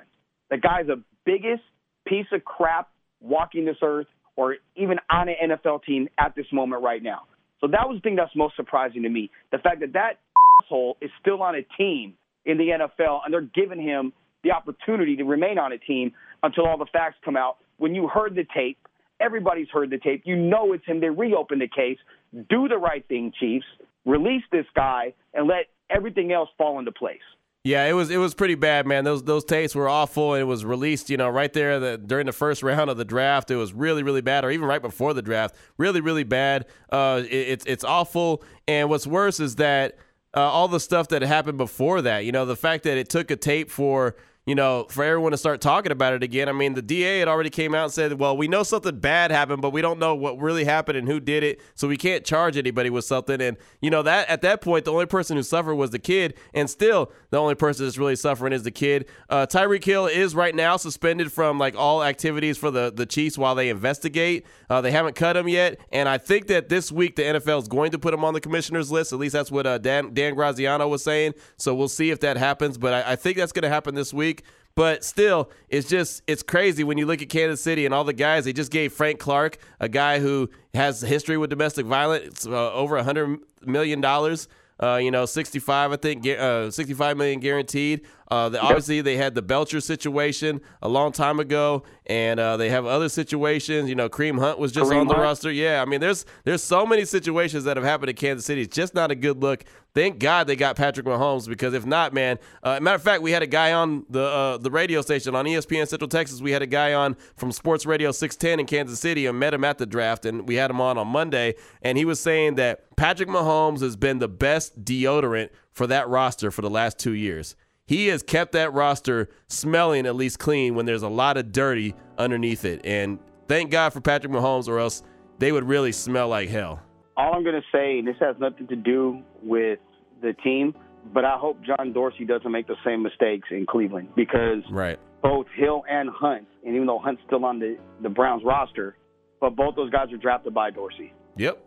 [0.50, 1.62] The guy's the biggest
[2.06, 2.88] piece of crap
[3.20, 7.22] walking this earth or even on an NFL team at this moment right now.
[7.60, 9.30] So that was the thing that's most surprising to me.
[9.52, 10.18] The fact that that
[10.62, 12.14] asshole is still on a team
[12.46, 16.66] in the NFL and they're giving him the opportunity to remain on a team until
[16.66, 17.58] all the facts come out.
[17.76, 18.78] When you heard the tape,
[19.20, 20.22] everybody's heard the tape.
[20.24, 21.00] You know it's him.
[21.00, 21.98] They reopen the case.
[22.32, 23.66] Do the right thing, Chiefs.
[24.06, 27.20] Release this guy and let everything else fall into place.
[27.62, 29.04] Yeah, it was it was pretty bad, man.
[29.04, 32.32] Those those tapes were awful, it was released, you know, right there the, during the
[32.32, 33.50] first round of the draft.
[33.50, 36.66] It was really really bad, or even right before the draft, really really bad.
[36.90, 39.98] Uh, it, it's it's awful, and what's worse is that
[40.34, 42.24] uh, all the stuff that happened before that.
[42.24, 44.16] You know, the fact that it took a tape for
[44.50, 46.48] you know, for everyone to start talking about it again.
[46.48, 49.30] I mean, the DA had already came out and said, well, we know something bad
[49.30, 52.24] happened, but we don't know what really happened and who did it, so we can't
[52.24, 53.40] charge anybody with something.
[53.40, 56.34] And you know that at that point, the only person who suffered was the kid,
[56.52, 59.06] and still the only person that's really suffering is the kid.
[59.28, 63.38] Uh, Tyreek Hill is right now suspended from like all activities for the the Chiefs
[63.38, 64.44] while they investigate.
[64.68, 67.68] Uh, they haven't cut him yet, and I think that this week the NFL is
[67.68, 69.12] going to put him on the commissioner's list.
[69.12, 71.34] At least that's what uh, Dan Dan Graziano was saying.
[71.56, 74.12] So we'll see if that happens, but I, I think that's going to happen this
[74.12, 74.39] week.
[74.74, 78.12] But still, it's just it's crazy when you look at Kansas City and all the
[78.12, 78.44] guys.
[78.44, 82.96] They just gave Frank Clark, a guy who has history with domestic violence, uh, over
[82.96, 84.48] a hundred million dollars.
[84.82, 88.00] Uh, you know, 65, I think, uh, 65 million guaranteed.
[88.30, 92.70] Uh, the, obviously, they had the Belcher situation a long time ago, and uh, they
[92.70, 93.88] have other situations.
[93.88, 95.24] You know, Kareem Hunt was just Kareem on the Hunt.
[95.24, 95.50] roster.
[95.50, 98.62] Yeah, I mean, there's there's so many situations that have happened in Kansas City.
[98.62, 99.64] It's just not a good look.
[99.92, 102.38] Thank God they got Patrick Mahomes because if not, man.
[102.62, 105.44] Uh, matter of fact, we had a guy on the uh, the radio station on
[105.44, 106.40] ESPN Central Texas.
[106.40, 109.64] We had a guy on from Sports Radio 610 in Kansas City and met him
[109.64, 112.96] at the draft, and we had him on on Monday, and he was saying that
[112.96, 117.56] Patrick Mahomes has been the best deodorant for that roster for the last two years.
[117.90, 121.96] He has kept that roster smelling at least clean when there's a lot of dirty
[122.16, 125.02] underneath it, and thank God for Patrick Mahomes, or else
[125.40, 126.80] they would really smell like hell.
[127.16, 129.80] All I'm going to say, and this has nothing to do with
[130.22, 130.72] the team,
[131.12, 135.00] but I hope John Dorsey doesn't make the same mistakes in Cleveland because Right.
[135.20, 138.96] both Hill and Hunt, and even though Hunt's still on the, the Browns roster,
[139.40, 141.12] but both those guys were drafted by Dorsey.
[141.38, 141.60] Yep.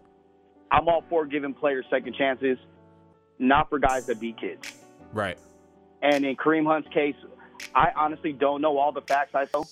[0.71, 2.57] I'm all for giving players second chances,
[3.39, 4.71] not for guys that beat kids.
[5.11, 5.37] Right.
[6.03, 7.15] And in Kareem Hunt's case,
[7.73, 9.65] I honestly don't know all the facts I know.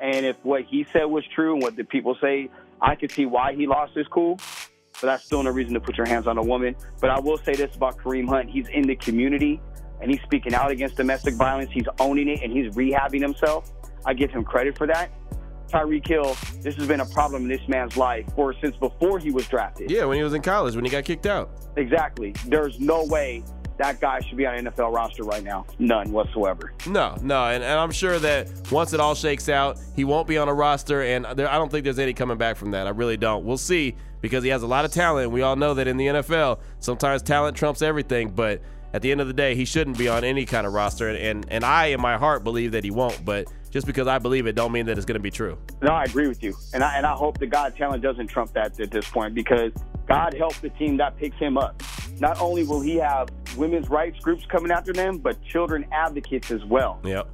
[0.00, 2.48] And if what he said was true and what the people say,
[2.80, 4.40] I could see why he lost his cool.
[4.94, 6.74] But that's still no reason to put your hands on a woman.
[7.00, 8.48] But I will say this about Kareem Hunt.
[8.48, 9.60] He's in the community
[10.00, 11.70] and he's speaking out against domestic violence.
[11.70, 13.70] He's owning it and he's rehabbing himself.
[14.06, 15.10] I give him credit for that.
[15.68, 19.30] Tyreek Hill, this has been a problem in this man's life for since before he
[19.30, 19.90] was drafted.
[19.90, 21.50] Yeah, when he was in college, when he got kicked out.
[21.76, 22.32] Exactly.
[22.46, 23.44] There's no way
[23.80, 25.64] that guy should be on an NFL roster right now.
[25.78, 26.72] None whatsoever.
[26.86, 30.36] No, no, and, and I'm sure that once it all shakes out, he won't be
[30.36, 32.86] on a roster, and there, I don't think there's any coming back from that.
[32.86, 33.44] I really don't.
[33.44, 35.30] We'll see because he has a lot of talent.
[35.30, 38.60] We all know that in the NFL, sometimes talent trumps everything, but
[38.92, 41.18] at the end of the day, he shouldn't be on any kind of roster, and
[41.18, 43.24] and, and I, in my heart, believe that he won't.
[43.24, 45.56] But just because I believe it, don't mean that it's going to be true.
[45.80, 48.52] No, I agree with you, and I and I hope the God talent doesn't trump
[48.52, 49.72] that at this point because
[50.08, 51.82] God help the team that picks him up.
[52.18, 56.64] Not only will he have women's rights groups coming after them, but children advocates as
[56.64, 57.00] well.
[57.04, 57.28] Yep.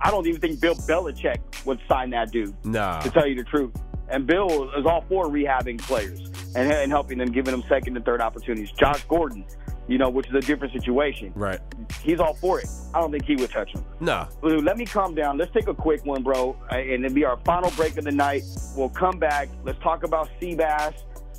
[0.00, 2.54] I don't even think Bill Belichick would sign that dude.
[2.64, 3.00] Nah.
[3.00, 3.72] To tell you the truth,
[4.08, 6.20] and Bill is all for rehabbing players
[6.54, 8.70] and, and helping them, giving them second and third opportunities.
[8.72, 9.46] Josh Gordon,
[9.88, 11.32] you know, which is a different situation.
[11.34, 11.60] Right.
[12.02, 12.68] He's all for it.
[12.92, 13.84] I don't think he would touch him.
[14.00, 14.28] No.
[14.42, 15.38] Lou, let me calm down.
[15.38, 18.42] Let's take a quick one, bro, and it'll be our final break of the night.
[18.76, 19.48] We'll come back.
[19.64, 20.94] Let's talk about Seabass.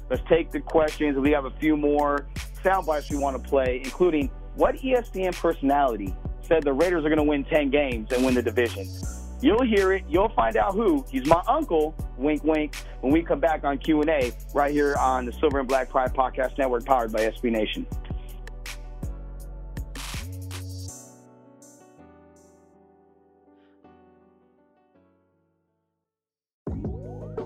[0.09, 1.17] Let's take the questions.
[1.17, 2.27] We have a few more
[2.63, 7.17] sound bites we want to play, including what ESPN personality said the Raiders are going
[7.17, 8.87] to win 10 games and win the division.
[9.41, 10.03] You'll hear it.
[10.07, 11.05] You'll find out who.
[11.09, 11.95] He's my uncle.
[12.17, 12.75] Wink, wink.
[13.01, 15.89] When we come back on Q and A, right here on the Silver and Black
[15.89, 17.85] Pride Podcast Network, powered by SB Nation.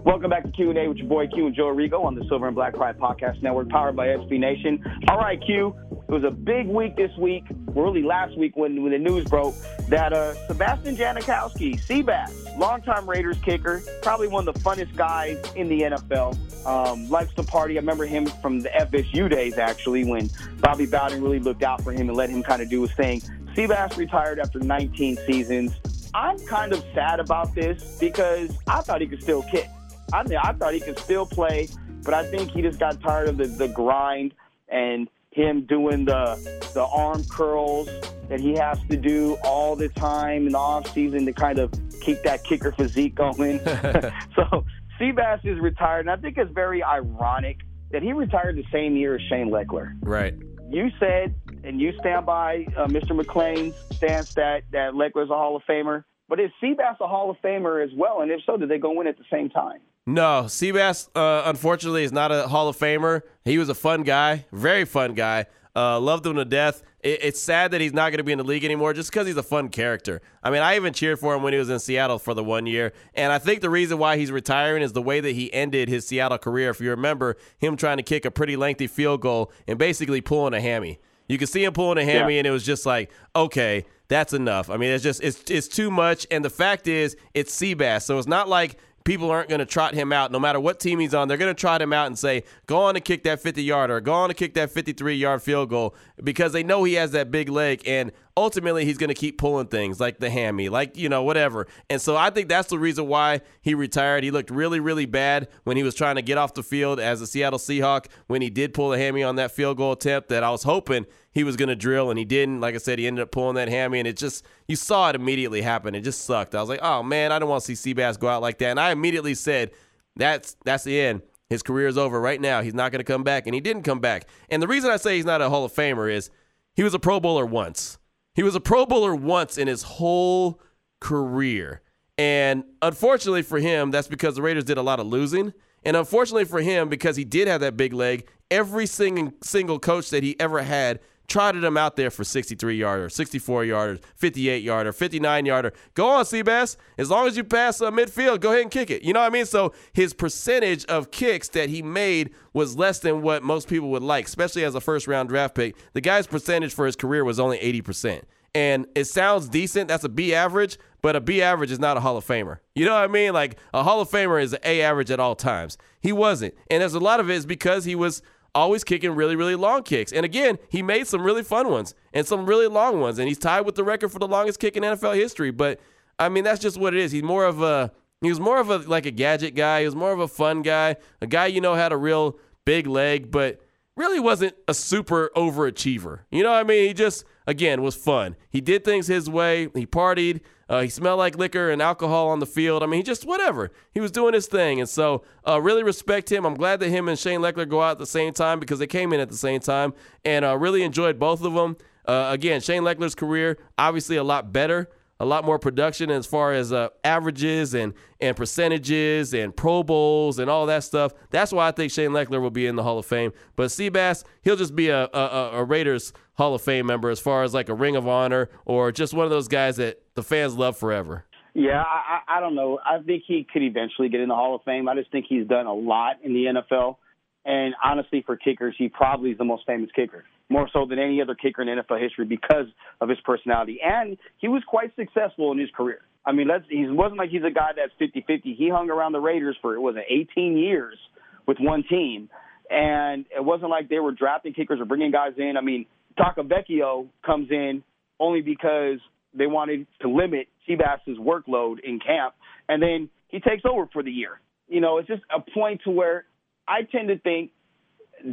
[0.09, 2.55] Welcome back to Q&A with your boy Q and Joe Arrigo on the Silver and
[2.55, 4.83] Black Pride Podcast Network, powered by SB Nation.
[5.07, 7.43] All right, Q, it was a big week this week,
[7.75, 9.53] really last week when, when the news broke
[9.87, 15.69] that uh, Sebastian Janikowski, Seabass, longtime Raiders kicker, probably one of the funnest guys in
[15.69, 17.75] the NFL, um, likes to party.
[17.75, 21.91] I remember him from the FSU days, actually, when Bobby Bowden really looked out for
[21.91, 23.21] him and let him kind of do his thing.
[23.53, 25.79] Seabass retired after 19 seasons.
[26.15, 29.69] I'm kind of sad about this because I thought he could still kick.
[30.13, 31.69] I mean, I thought he could still play,
[32.03, 34.33] but I think he just got tired of the, the grind
[34.67, 36.35] and him doing the
[36.73, 37.87] the arm curls
[38.29, 41.71] that he has to do all the time in the off season to kind of
[42.01, 43.59] keep that kicker physique going.
[44.35, 44.65] so
[44.99, 47.57] Seabass is retired, and I think it's very ironic
[47.91, 49.93] that he retired the same year as Shane Lechler.
[50.01, 50.35] Right.
[50.69, 53.19] You said, and you stand by uh, Mr.
[53.19, 56.03] McLean's stance that that Lechler's a Hall of Famer.
[56.27, 58.21] But is Seabass a Hall of Famer as well?
[58.21, 59.79] And if so, did they go in at the same time?
[60.09, 63.21] No, Seabass, uh, unfortunately, is not a Hall of Famer.
[63.45, 65.45] He was a fun guy, very fun guy.
[65.75, 66.81] Uh, loved him to death.
[67.01, 69.27] It, it's sad that he's not going to be in the league anymore just because
[69.27, 70.23] he's a fun character.
[70.41, 72.65] I mean, I even cheered for him when he was in Seattle for the one
[72.65, 72.91] year.
[73.13, 76.07] And I think the reason why he's retiring is the way that he ended his
[76.07, 76.71] Seattle career.
[76.71, 80.55] If you remember him trying to kick a pretty lengthy field goal and basically pulling
[80.55, 80.99] a hammy.
[81.27, 82.39] You could see him pulling a hammy, yeah.
[82.39, 84.71] and it was just like, okay, that's enough.
[84.71, 86.25] I mean, it's just it's it's too much.
[86.31, 89.93] And the fact is, it's Seabass, so it's not like people aren't going to trot
[89.93, 91.27] him out no matter what team he's on.
[91.27, 94.01] They're going to trot him out and say, go on and kick that 50 yarder,
[94.01, 97.31] go on and kick that 53 yard field goal because they know he has that
[97.31, 97.81] big leg.
[97.85, 101.67] And ultimately, he's going to keep pulling things like the hammy, like, you know, whatever.
[101.89, 104.23] And so I think that's the reason why he retired.
[104.23, 107.21] He looked really, really bad when he was trying to get off the field as
[107.21, 110.43] a Seattle Seahawk when he did pull the hammy on that field goal attempt that
[110.43, 112.61] I was hoping he was going to drill, and he didn't.
[112.61, 115.15] Like I said, he ended up pulling that hammy, and it just you saw it
[115.15, 115.93] immediately happen.
[115.93, 116.55] It just sucked.
[116.55, 118.71] I was like, oh man, I don't want to see Seabass go out like that.
[118.71, 119.71] And I immediately said,
[120.15, 121.21] that's that's the end.
[121.49, 122.61] His career is over right now.
[122.61, 124.27] He's not going to come back, and he didn't come back.
[124.49, 126.29] And the reason I say he's not a Hall of Famer is
[126.75, 127.97] he was a Pro Bowler once.
[128.35, 130.61] He was a Pro Bowler once in his whole
[130.99, 131.81] career.
[132.17, 135.53] And unfortunately for him, that's because the Raiders did a lot of losing.
[135.83, 140.09] And unfortunately for him, because he did have that big leg, every single single coach
[140.09, 144.91] that he ever had trotted him out there for 63 yarder, 64 yarder, 58 yarder,
[144.91, 145.73] 59 yarder.
[145.93, 146.75] Go on, Seabass.
[146.97, 149.03] As long as you pass uh, midfield, go ahead and kick it.
[149.03, 149.45] You know what I mean?
[149.45, 154.03] So his percentage of kicks that he made was less than what most people would
[154.03, 155.75] like, especially as a first round draft pick.
[155.93, 158.23] The guy's percentage for his career was only 80%.
[158.55, 159.87] And it sounds decent.
[159.87, 162.57] That's a B average, but a B average is not a Hall of Famer.
[162.73, 163.31] You know what I mean?
[163.31, 165.77] Like a Hall of Famer is an A average at all times.
[166.01, 166.55] He wasn't.
[166.71, 168.21] And there's a lot of it is because he was–
[168.55, 170.11] always kicking really, really long kicks.
[170.11, 173.19] And again, he made some really fun ones and some really long ones.
[173.19, 175.51] And he's tied with the record for the longest kick in NFL history.
[175.51, 175.79] But
[176.17, 177.11] I mean, that's just what it is.
[177.11, 179.79] He's more of a he was more of a like a gadget guy.
[179.81, 182.85] He was more of a fun guy, a guy you know had a real big
[182.87, 183.61] leg, but
[183.95, 186.21] really wasn't a super overachiever.
[186.31, 186.87] You know what I mean?
[186.87, 188.35] He just again was fun.
[188.51, 189.69] He did things his way.
[189.73, 190.41] He partied.
[190.69, 192.83] Uh, he smelled like liquor and alcohol on the field.
[192.83, 193.71] I mean, he just whatever.
[193.91, 196.45] He was doing his thing, and so uh, really respect him.
[196.45, 198.87] I'm glad that him and Shane Lechler go out at the same time because they
[198.87, 201.75] came in at the same time, and uh, really enjoyed both of them.
[202.05, 206.53] Uh, again, Shane Lechler's career obviously a lot better a lot more production as far
[206.53, 211.13] as uh, averages and and percentages and Pro Bowls and all that stuff.
[211.29, 213.33] That's why I think Shane Lechler will be in the Hall of Fame.
[213.55, 217.43] But Seabass, he'll just be a, a, a Raiders Hall of Fame member as far
[217.43, 220.55] as like a Ring of Honor or just one of those guys that the fans
[220.55, 221.25] love forever.
[221.53, 222.79] Yeah, I, I don't know.
[222.85, 224.87] I think he could eventually get in the Hall of Fame.
[224.87, 226.95] I just think he's done a lot in the NFL.
[227.43, 231.21] And honestly, for kickers, he probably is the most famous kicker, more so than any
[231.21, 232.67] other kicker in NFL history because
[233.01, 233.79] of his personality.
[233.83, 235.99] And he was quite successful in his career.
[236.25, 238.55] I mean, let's, he wasn't like he's a guy that's 50-50.
[238.55, 240.97] He hung around the Raiders for, it was 18 years
[241.45, 242.29] with one team.
[242.69, 245.55] And it wasn't like they were drafting kickers or bringing guys in.
[245.57, 245.85] I mean,
[246.19, 247.83] Vecchio comes in
[248.19, 248.99] only because
[249.33, 252.33] they wanted to limit Seabass's workload in camp.
[252.67, 254.39] And then he takes over for the year.
[254.67, 256.25] You know, it's just a point to where
[256.67, 257.51] I tend to think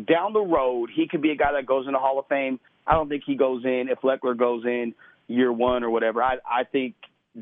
[0.07, 2.59] down the road he could be a guy that goes in the Hall of Fame.
[2.87, 4.95] I don't think he goes in if Lechler goes in
[5.29, 6.23] year one or whatever.
[6.23, 6.95] I I think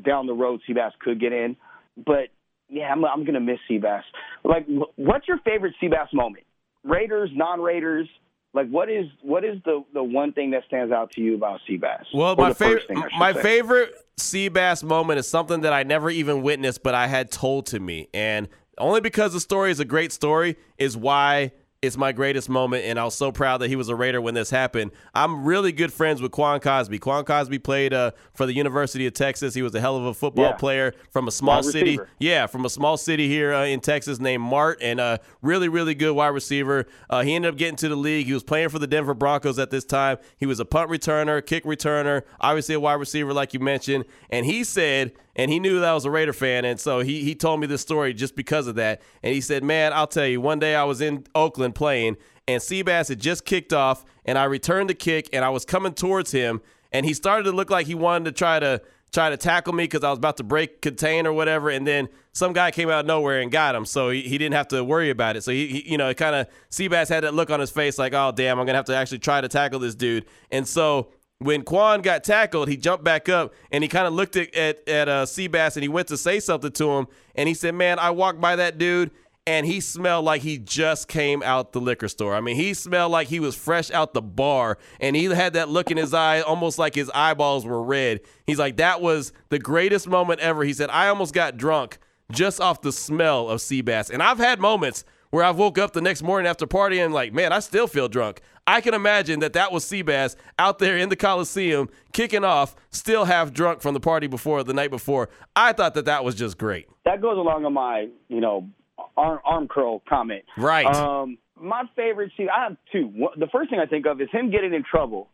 [0.03, 1.55] down the road Seabass could get in,
[1.97, 2.29] but
[2.69, 4.01] yeah, I'm I'm gonna miss Seabass.
[4.43, 6.45] Like, what's your favorite Seabass moment?
[6.83, 8.07] Raiders, non-Raiders.
[8.55, 11.59] Like, what is what is the the one thing that stands out to you about
[11.69, 12.05] Seabass?
[12.13, 13.41] Well, my favorite my say.
[13.41, 17.81] favorite Seabass moment is something that I never even witnessed, but I had told to
[17.81, 21.51] me, and only because the story is a great story is why
[21.85, 24.33] it's my greatest moment, and I was so proud that he was a Raider when
[24.33, 24.91] this happened.
[25.13, 26.99] I'm really good friends with Quan Cosby.
[26.99, 29.53] Quan Cosby played uh, for the University of Texas.
[29.53, 30.53] He was a hell of a football yeah.
[30.53, 31.91] player from a small wide city.
[31.91, 32.09] Receiver.
[32.19, 35.95] Yeah, from a small city here uh, in Texas named Mart, and uh, really, really
[35.95, 36.85] good wide receiver.
[37.09, 38.25] Uh, he ended up getting to the league.
[38.25, 40.17] He was playing for the Denver Broncos at this time.
[40.37, 44.05] He was a punt returner, kick returner, obviously a wide receiver, like you mentioned.
[44.29, 47.23] And he said– and he knew that I was a Raider fan, and so he
[47.23, 49.01] he told me this story just because of that.
[49.23, 52.17] And he said, "Man, I'll tell you, one day I was in Oakland playing,
[52.47, 55.93] and Seabass had just kicked off, and I returned the kick, and I was coming
[55.93, 58.81] towards him, and he started to look like he wanted to try to."
[59.15, 62.09] try to tackle me because I was about to break contain or whatever, and then
[62.33, 64.83] some guy came out of nowhere and got him, so he, he didn't have to
[64.83, 65.41] worry about it.
[65.43, 67.97] So he, he you know, it kind of Seabass had that look on his face
[67.97, 71.11] like, oh damn, I'm gonna have to actually try to tackle this dude, and so
[71.39, 74.87] when Quan got tackled, he jumped back up and he kind of looked at at,
[74.87, 77.07] at uh, Seabass and he went to say something to him.
[77.35, 79.11] And he said, "Man, I walked by that dude."
[79.47, 82.33] And he smelled like he just came out the liquor store.
[82.33, 85.69] I mean, he smelled like he was fresh out the bar, and he had that
[85.69, 88.21] look in his eye, almost like his eyeballs were red.
[88.47, 91.99] He's like, "That was the greatest moment ever." He said, "I almost got drunk
[92.31, 96.01] just off the smell of Seabass." And I've had moments where I woke up the
[96.01, 98.39] next morning after partying, like, man, I still feel drunk.
[98.67, 103.25] I can imagine that that was Seabass out there in the Coliseum kicking off, still
[103.25, 105.29] half drunk from the party before the night before.
[105.55, 106.87] I thought that that was just great.
[107.05, 108.67] That goes along with my, you know,
[109.15, 110.43] arm, arm curl comment.
[110.57, 110.85] Right.
[110.87, 113.27] Um, my favorite scene, I have two.
[113.37, 115.29] The first thing I think of is him getting in trouble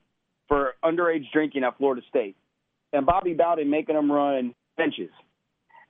[0.47, 2.35] for underage drinking at Florida State,
[2.91, 5.09] and Bobby Bowden making him run benches.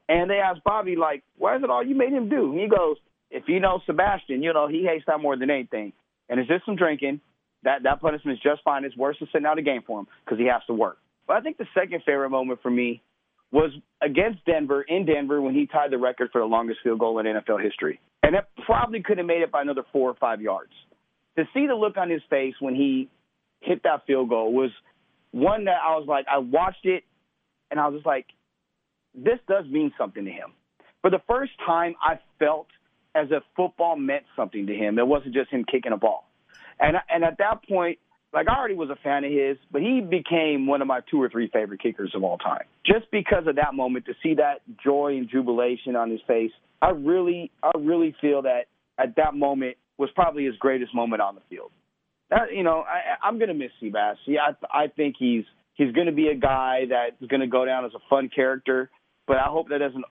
[0.07, 2.51] And they asked Bobby, like, why is it all you made him do?
[2.51, 2.97] And he goes,
[3.31, 5.93] if you know Sebastian, you know he hates that more than anything.
[6.29, 7.21] And it's just some drinking.
[7.63, 8.85] That that punishment is just fine.
[8.85, 10.97] It's worse than sitting out a game for him because he has to work.
[11.27, 13.01] But I think the second favorite moment for me
[13.51, 13.71] was
[14.01, 17.25] against Denver in Denver when he tied the record for the longest field goal in
[17.25, 17.99] NFL history.
[18.23, 20.71] And that probably could have made it by another four or five yards.
[21.37, 23.09] To see the look on his face when he
[23.61, 24.71] hit that field goal was
[25.31, 27.03] one that I was like, I watched it
[27.69, 28.25] and I was just like,
[29.15, 30.53] this does mean something to him.
[31.01, 32.67] For the first time, I felt
[33.15, 34.99] as if football meant something to him.
[34.99, 36.27] It wasn't just him kicking a ball.
[36.81, 37.99] And and at that point,
[38.33, 41.21] like I already was a fan of his, but he became one of my two
[41.21, 42.63] or three favorite kickers of all time.
[42.85, 46.89] Just because of that moment, to see that joy and jubilation on his face, I
[46.89, 48.65] really, I really feel that
[48.97, 51.71] at that moment was probably his greatest moment on the field.
[52.29, 54.15] That, you know, I, I'm to miss Seabass.
[54.25, 55.43] Yeah, I, I think he's
[55.75, 58.89] he's to be a guy that's to go down as a fun character,
[59.27, 60.05] but I hope that doesn't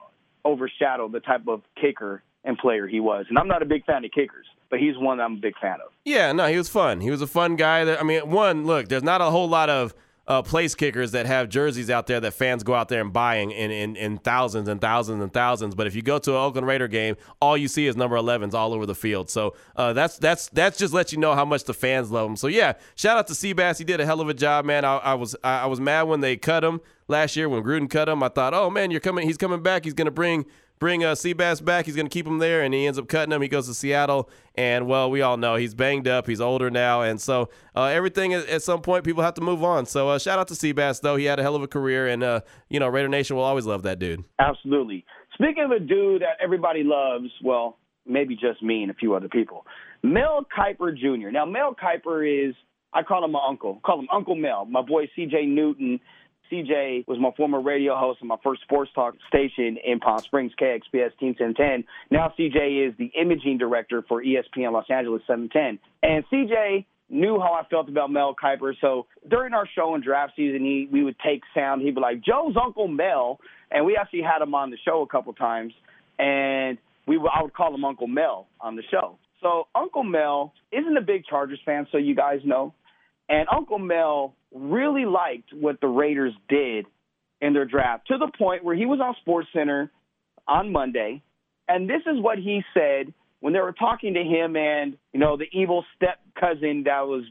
[0.45, 3.25] overshadow the type of kicker and player he was.
[3.29, 5.75] And I'm not a big fan of kickers, but he's one I'm a big fan
[5.75, 5.91] of.
[6.05, 7.01] Yeah, no, he was fun.
[7.01, 7.85] He was a fun guy.
[7.85, 9.93] That I mean, one look, there's not a whole lot of
[10.27, 13.51] uh, place kickers that have jerseys out there that fans go out there and buying
[13.51, 15.75] in, in, in thousands and thousands and thousands.
[15.75, 18.53] But if you go to an Oakland Raider game, all you see is number 11s
[18.53, 19.29] all over the field.
[19.29, 22.35] So uh, that's that's that's just let you know how much the fans love him.
[22.35, 23.77] So yeah, shout out to Seabass.
[23.77, 24.85] He did a hell of a job, man.
[24.85, 28.07] I, I was I, was mad when they cut him last year when Gruden cut
[28.07, 28.23] him.
[28.23, 29.27] I thought, oh man, you're coming.
[29.27, 29.83] He's coming back.
[29.83, 30.45] He's gonna bring
[30.81, 31.85] bring uh, Seabass back.
[31.85, 33.41] He's going to keep him there, and he ends up cutting him.
[33.41, 36.27] He goes to Seattle, and well, we all know he's banged up.
[36.27, 39.85] He's older now, and so uh, everything at, some point people have to move on.
[39.85, 41.15] So uh, shout out to Seabass though.
[41.15, 43.65] He had a hell of a career, and uh, you know Raider Nation will always
[43.65, 44.25] love that dude.
[44.39, 45.05] Absolutely.
[45.35, 49.29] Speaking of a dude that everybody loves, well, maybe just me and a few other
[49.29, 49.65] people,
[50.03, 51.29] Mel Kiper Jr.
[51.29, 52.55] Now, Mel Kiper is
[52.93, 53.79] I call him my uncle.
[53.85, 54.65] Call him Uncle Mel.
[54.65, 55.45] My boy C.J.
[55.45, 55.99] Newton
[56.51, 60.51] CJ was my former radio host on my first sports talk station in Palm Springs,
[60.59, 61.85] KXPS Team 1010.
[62.09, 65.79] Now CJ is the imaging director for ESPN Los Angeles 710.
[66.03, 68.73] And CJ knew how I felt about Mel Kiper.
[68.81, 71.81] So during our show in draft season, he we would take sound.
[71.81, 75.07] He'd be like, "Joe's Uncle Mel," and we actually had him on the show a
[75.07, 75.73] couple times.
[76.17, 79.17] And we I would call him Uncle Mel on the show.
[79.41, 82.73] So Uncle Mel isn't a big Chargers fan, so you guys know.
[83.27, 86.85] And Uncle Mel really liked what the Raiders did
[87.39, 89.91] in their draft to the point where he was on Sports Center
[90.47, 91.21] on Monday,
[91.67, 95.37] and this is what he said when they were talking to him and you know
[95.37, 97.23] the evil step cousin that was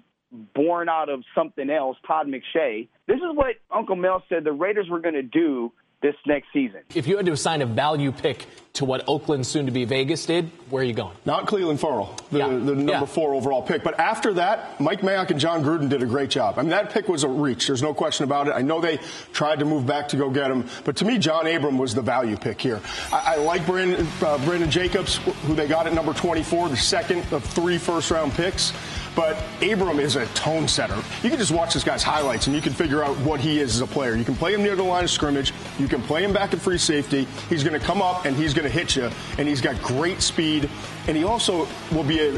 [0.54, 2.88] born out of something else, Todd McShay.
[3.06, 6.80] This is what Uncle Mel said the Raiders were going to do this next season.
[6.94, 10.26] If you had to assign a value pick to what Oakland, soon to be Vegas,
[10.26, 11.16] did, where are you going?
[11.24, 12.46] Not Clelin Ferrell, the, yeah.
[12.46, 13.04] the number yeah.
[13.04, 13.82] four overall pick.
[13.82, 16.56] But after that, Mike Mayock and Jon Gruden did a great job.
[16.56, 17.66] I mean, that pick was a reach.
[17.66, 18.52] There's no question about it.
[18.52, 18.98] I know they
[19.32, 22.02] tried to move back to go get him, but to me, John Abram was the
[22.02, 22.80] value pick here.
[23.12, 27.24] I, I like Brandon, uh, Brandon Jacobs, who they got at number 24, the second
[27.32, 28.72] of three first round picks.
[29.16, 30.96] But Abram is a tone setter.
[31.22, 33.74] You can just watch this guy's highlights and you can figure out what he is
[33.74, 34.14] as a player.
[34.14, 35.52] You can play him near the line of scrimmage.
[35.78, 37.26] You can play him back at free safety.
[37.48, 39.10] He's going to come up and he's going to hit you.
[39.38, 40.68] And he's got great speed.
[41.06, 42.34] And he also will be, a,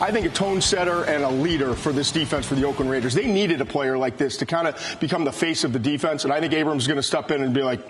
[0.00, 3.14] I think, a tone setter and a leader for this defense for the Oakland Raiders.
[3.14, 6.24] They needed a player like this to kind of become the face of the defense.
[6.24, 7.80] And I think Abrams is going to step in and be like,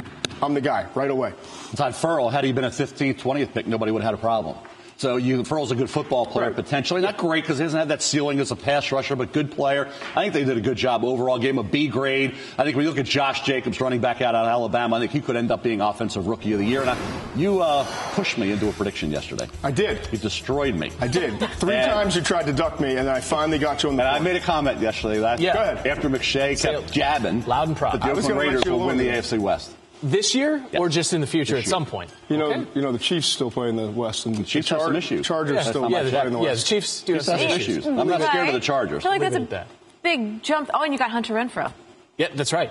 [0.43, 1.35] I'm the guy right away.
[1.77, 4.57] Todd Ferrell, had he been a 15th, 20th pick, nobody would have had a problem.
[5.01, 6.55] So you, Ferrell's a good football player right.
[6.55, 7.01] potentially.
[7.01, 9.89] Not great because he doesn't have that ceiling as a pass rusher, but good player.
[10.15, 11.39] I think they did a good job overall.
[11.39, 12.35] Game a B grade.
[12.59, 15.13] I think when you look at Josh Jacobs running back out of Alabama, I think
[15.13, 16.83] he could end up being offensive rookie of the year.
[16.83, 16.99] And I,
[17.35, 19.49] you uh, pushed me into a prediction yesterday.
[19.63, 20.07] I did.
[20.13, 20.93] You destroyed me.
[21.01, 21.41] I did.
[21.53, 24.03] Three and, times you tried to duck me, and I finally got you on the.
[24.03, 25.21] And I made a comment yesterday.
[25.21, 25.81] That yeah.
[25.87, 28.03] After McShay kept jabbing, loud and proud.
[28.03, 31.57] The Oakland Raiders will win the AFC West this year or just in the future
[31.57, 32.11] at some point?
[32.29, 32.67] You know, okay.
[32.75, 34.97] you know the Chiefs still play in the West, and the Chiefs Char- have some
[34.97, 35.27] issues.
[35.27, 36.47] Chargers yeah, still yeah, play in the West.
[36.49, 37.87] Yeah, the Chiefs do have some issues.
[37.87, 38.99] I'm not scared of the Chargers.
[38.99, 39.67] I feel like that's a that.
[40.03, 40.71] big jump.
[40.73, 41.73] Oh, and you got Hunter Renfrow.
[42.17, 42.71] Yeah, that's right.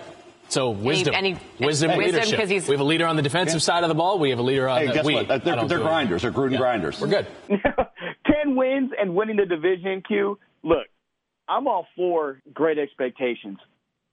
[0.50, 2.50] So wisdom, any, any, wisdom, hey, leadership.
[2.50, 3.60] we have a leader on the defensive yeah.
[3.60, 4.18] side of the ball.
[4.18, 4.80] We have a leader on.
[4.80, 5.28] Hey, the, guess we, what?
[5.28, 6.24] They're, they're grinders.
[6.24, 6.58] They're Gruden yeah.
[6.58, 7.00] grinders.
[7.00, 7.28] We're good.
[7.50, 10.02] Ten wins and winning the division.
[10.08, 10.40] Q.
[10.64, 10.88] Look,
[11.48, 13.60] I'm all for great expectations.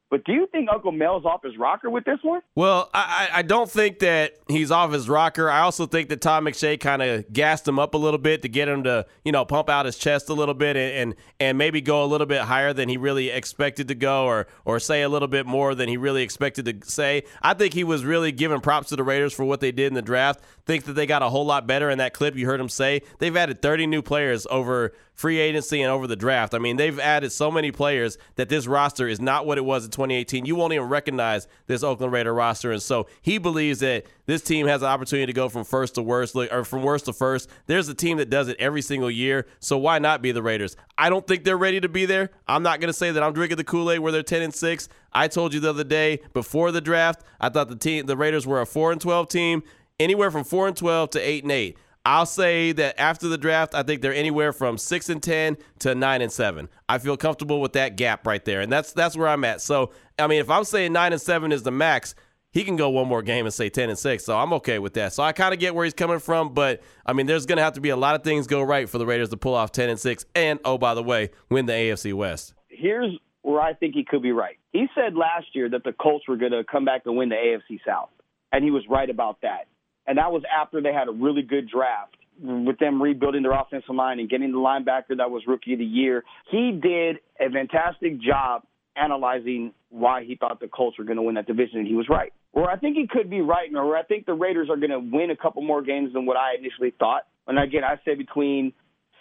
[0.09, 2.41] But do you think Uncle Mel's off his rocker with this one?
[2.55, 5.51] Well, I, I don't think that he's off his rocker.
[5.51, 8.49] I also think that Tom McShay kind of gassed him up a little bit to
[8.49, 11.59] get him to, you know, pump out his chest a little bit and, and, and
[11.59, 15.03] maybe go a little bit higher than he really expected to go or or say
[15.03, 17.25] a little bit more than he really expected to say.
[17.43, 19.95] I think he was really giving props to the Raiders for what they did in
[19.95, 20.41] the draft.
[20.67, 23.03] Think that they got a whole lot better in that clip you heard him say.
[23.19, 26.55] They've added 30 new players over free agency and over the draft.
[26.55, 29.87] I mean, they've added so many players that this roster is not what it was
[29.87, 30.45] in 2018.
[30.45, 32.71] You won't even recognize this Oakland Raider roster.
[32.71, 36.03] And so he believes that this team has an opportunity to go from first to
[36.03, 37.49] worst, or from worst to first.
[37.67, 39.47] There's a team that does it every single year.
[39.59, 40.77] So why not be the Raiders?
[40.99, 42.31] I don't think they're ready to be there.
[42.47, 44.55] I'm not going to say that I'm drinking the Kool Aid where they're 10 and
[44.55, 44.89] 6.
[45.13, 48.47] I told you the other day before the draft, I thought the team, the Raiders
[48.47, 49.63] were a 4 and 12 team,
[49.99, 51.79] anywhere from 4 and 12 to 8 and 8.
[52.07, 55.93] I'll say that after the draft, I think they're anywhere from six and ten to
[55.93, 56.69] nine and seven.
[56.89, 59.61] I feel comfortable with that gap right there, and that's that's where I'm at.
[59.61, 62.15] So, I mean, if I'm saying nine and seven is the max,
[62.53, 64.25] he can go one more game and say ten and six.
[64.25, 65.15] So I'm okay with that.
[65.15, 67.65] So I kind of get where he's coming from, but I mean, there's going to
[67.65, 69.73] have to be a lot of things go right for the Raiders to pull off
[69.73, 72.55] ten and six, and oh by the way, win the AFC West.
[72.69, 74.59] Here's where I think he could be right.
[74.73, 77.35] He said last year that the Colts were going to come back and win the
[77.35, 78.11] AFC South,
[78.53, 79.67] and he was right about that.
[80.07, 83.95] And that was after they had a really good draft with them rebuilding their offensive
[83.95, 86.23] line and getting the linebacker that was rookie of the year.
[86.51, 88.63] He did a fantastic job
[88.95, 92.09] analyzing why he thought the Colts were going to win that division, and he was
[92.09, 92.33] right.
[92.53, 94.99] Or I think he could be right, or I think the Raiders are going to
[94.99, 97.23] win a couple more games than what I initially thought.
[97.47, 98.73] And again, I said between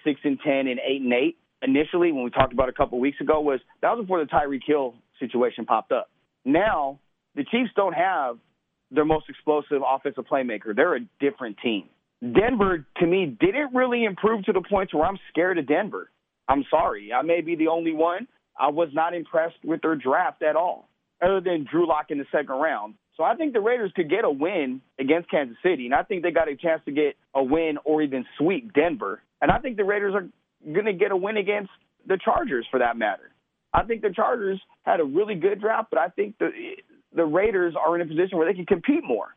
[0.03, 1.37] six and ten and eight and eight.
[1.61, 4.61] Initially, when we talked about a couple weeks ago, was that was before the Tyreek
[4.65, 6.09] Hill situation popped up.
[6.43, 6.99] Now
[7.35, 8.37] the Chiefs don't have
[8.91, 10.75] their most explosive offensive playmaker.
[10.75, 11.89] They're a different team.
[12.21, 16.09] Denver, to me, didn't really improve to the point where I'm scared of Denver.
[16.47, 17.11] I'm sorry.
[17.13, 18.27] I may be the only one.
[18.57, 20.87] I was not impressed with their draft at all,
[21.21, 22.95] other than Drew Lock in the second round.
[23.17, 26.23] So I think the Raiders could get a win against Kansas City, and I think
[26.23, 29.21] they got a chance to get a win or even sweep Denver.
[29.41, 30.27] And I think the Raiders are
[30.71, 31.71] going to get a win against
[32.07, 33.31] the Chargers, for that matter.
[33.73, 36.49] I think the Chargers had a really good draft, but I think the
[37.15, 39.35] the Raiders are in a position where they can compete more.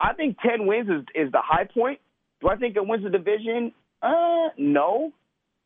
[0.00, 2.00] I think 10 wins is, is the high point.
[2.40, 3.72] Do I think it wins the division?
[4.02, 5.12] Uh, no.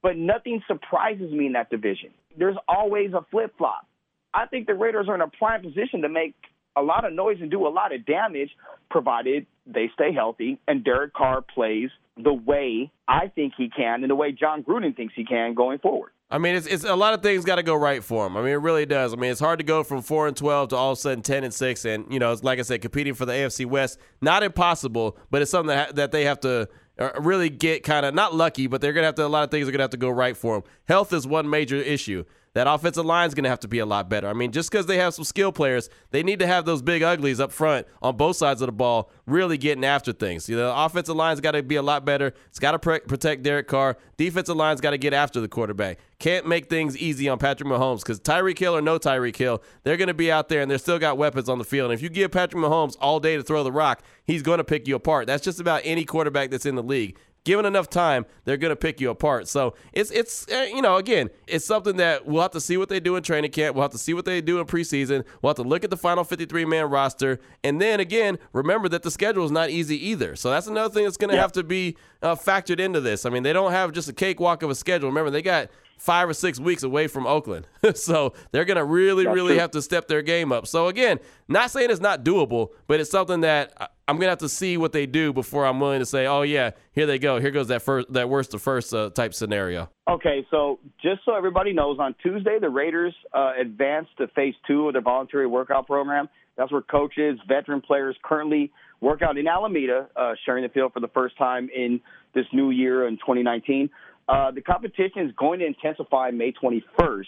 [0.02, 2.10] But nothing surprises me in that division.
[2.38, 3.86] There's always a flip flop.
[4.32, 6.34] I think the Raiders are in a prime position to make
[6.76, 8.50] a lot of noise and do a lot of damage,
[8.90, 11.90] provided they stay healthy and Derek Carr plays
[12.22, 15.78] the way I think he can and the way Jon Gruden thinks he can going
[15.78, 16.10] forward.
[16.30, 18.36] I mean, it's, it's a lot of things got to go right for him.
[18.36, 19.14] I mean, it really does.
[19.14, 21.22] I mean, it's hard to go from four and twelve to all of a sudden
[21.22, 23.98] ten and six, and you know, like I said, competing for the AFC West.
[24.20, 26.68] Not impossible, but it's something that, that they have to
[26.98, 29.26] uh, really get kind of not lucky, but they're gonna have to.
[29.26, 30.64] A lot of things are gonna have to go right for them.
[30.86, 32.24] Health is one major issue
[32.58, 34.26] that offensive line is going to have to be a lot better.
[34.26, 37.04] I mean, just because they have some skill players, they need to have those big
[37.04, 40.48] uglies up front on both sides of the ball really getting after things.
[40.48, 42.34] You know, the offensive line's got to be a lot better.
[42.48, 43.96] It's got to pre- protect Derek Carr.
[44.16, 45.98] Defensive line's got to get after the quarterback.
[46.18, 49.96] Can't make things easy on Patrick Mahomes because Tyreek Hill or no Tyreek Hill, they're
[49.96, 51.92] going to be out there and they're still got weapons on the field.
[51.92, 54.64] And if you give Patrick Mahomes all day to throw the rock, he's going to
[54.64, 55.28] pick you apart.
[55.28, 57.16] That's just about any quarterback that's in the league
[57.48, 59.48] given enough time, they're going to pick you apart.
[59.48, 62.90] So it's it's uh, you know again, it's something that we'll have to see what
[62.90, 63.74] they do in training camp.
[63.74, 65.24] We'll have to see what they do in preseason.
[65.40, 69.02] We'll have to look at the final 53 man roster, and then again, remember that
[69.02, 70.36] the schedule is not easy either.
[70.36, 71.42] So that's another thing that's going to yep.
[71.42, 73.24] have to be uh, factored into this.
[73.24, 75.08] I mean, they don't have just a cakewalk of a schedule.
[75.08, 77.66] Remember, they got five or six weeks away from Oakland.
[77.94, 79.60] so they're going to really, That's really true.
[79.60, 80.66] have to step their game up.
[80.66, 81.18] So, again,
[81.48, 83.74] not saying it's not doable, but it's something that
[84.06, 86.42] I'm going to have to see what they do before I'm willing to say, oh,
[86.42, 87.40] yeah, here they go.
[87.40, 89.90] Here goes that first, that worst to first uh, type scenario.
[90.08, 94.86] Okay, so just so everybody knows, on Tuesday, the Raiders uh, advanced to phase two
[94.86, 96.28] of their voluntary workout program.
[96.56, 101.00] That's where coaches, veteran players currently work out in Alameda, uh, sharing the field for
[101.00, 102.00] the first time in
[102.34, 103.90] this new year in 2019.
[104.28, 107.24] Uh, the competition is going to intensify May 21st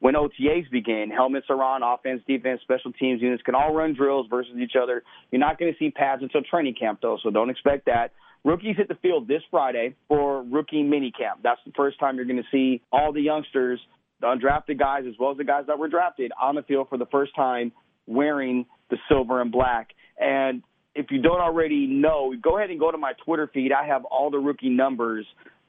[0.00, 1.10] when OTAs begin.
[1.10, 5.02] Helmets are on, offense, defense, special teams units can all run drills versus each other.
[5.30, 8.12] You're not going to see pads until training camp, though, so don't expect that.
[8.44, 11.40] Rookies hit the field this Friday for rookie mini camp.
[11.42, 13.80] That's the first time you're going to see all the youngsters,
[14.20, 16.98] the undrafted guys, as well as the guys that were drafted, on the field for
[16.98, 17.72] the first time
[18.06, 19.88] wearing the silver and black.
[20.20, 20.62] And
[20.94, 23.72] if you don't already know, go ahead and go to my Twitter feed.
[23.72, 25.26] I have all the rookie numbers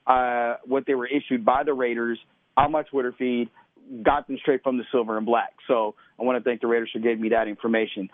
[0.07, 2.19] uh, what they were issued by the Raiders
[2.57, 3.49] on my Twitter feed,
[4.03, 5.53] got them straight from the silver and black.
[5.67, 8.09] So I want to thank the Raiders for giving me that information.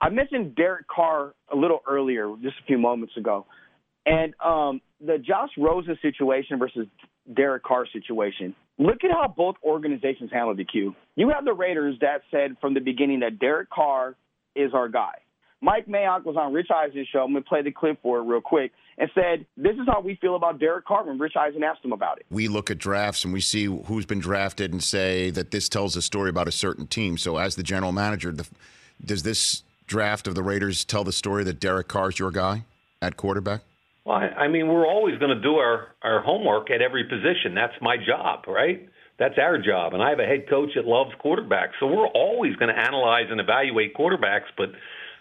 [0.00, 3.46] I mentioned Derek Carr a little earlier, just a few moments ago,
[4.04, 6.86] and um, the Josh Rosen situation versus
[7.32, 8.54] Derek Carr situation.
[8.78, 10.94] Look at how both organizations handled the Q.
[11.14, 14.16] You have the Raiders that said from the beginning that Derek Carr
[14.56, 15.14] is our guy.
[15.62, 17.20] Mike Mayock was on Rich Eisen's show.
[17.20, 20.00] I'm going to play the clip for it real quick and said, This is how
[20.00, 22.26] we feel about Derek Carr when Rich Eisen asked him about it.
[22.30, 25.94] We look at drafts and we see who's been drafted and say that this tells
[25.94, 27.16] a story about a certain team.
[27.16, 28.46] So, as the general manager, the,
[29.04, 32.64] does this draft of the Raiders tell the story that Derek Carr is your guy
[33.00, 33.60] at quarterback?
[34.04, 37.54] Well, I, I mean, we're always going to do our, our homework at every position.
[37.54, 38.88] That's my job, right?
[39.18, 39.94] That's our job.
[39.94, 41.78] And I have a head coach that loves quarterbacks.
[41.78, 44.50] So we're always going to analyze and evaluate quarterbacks.
[44.56, 44.70] But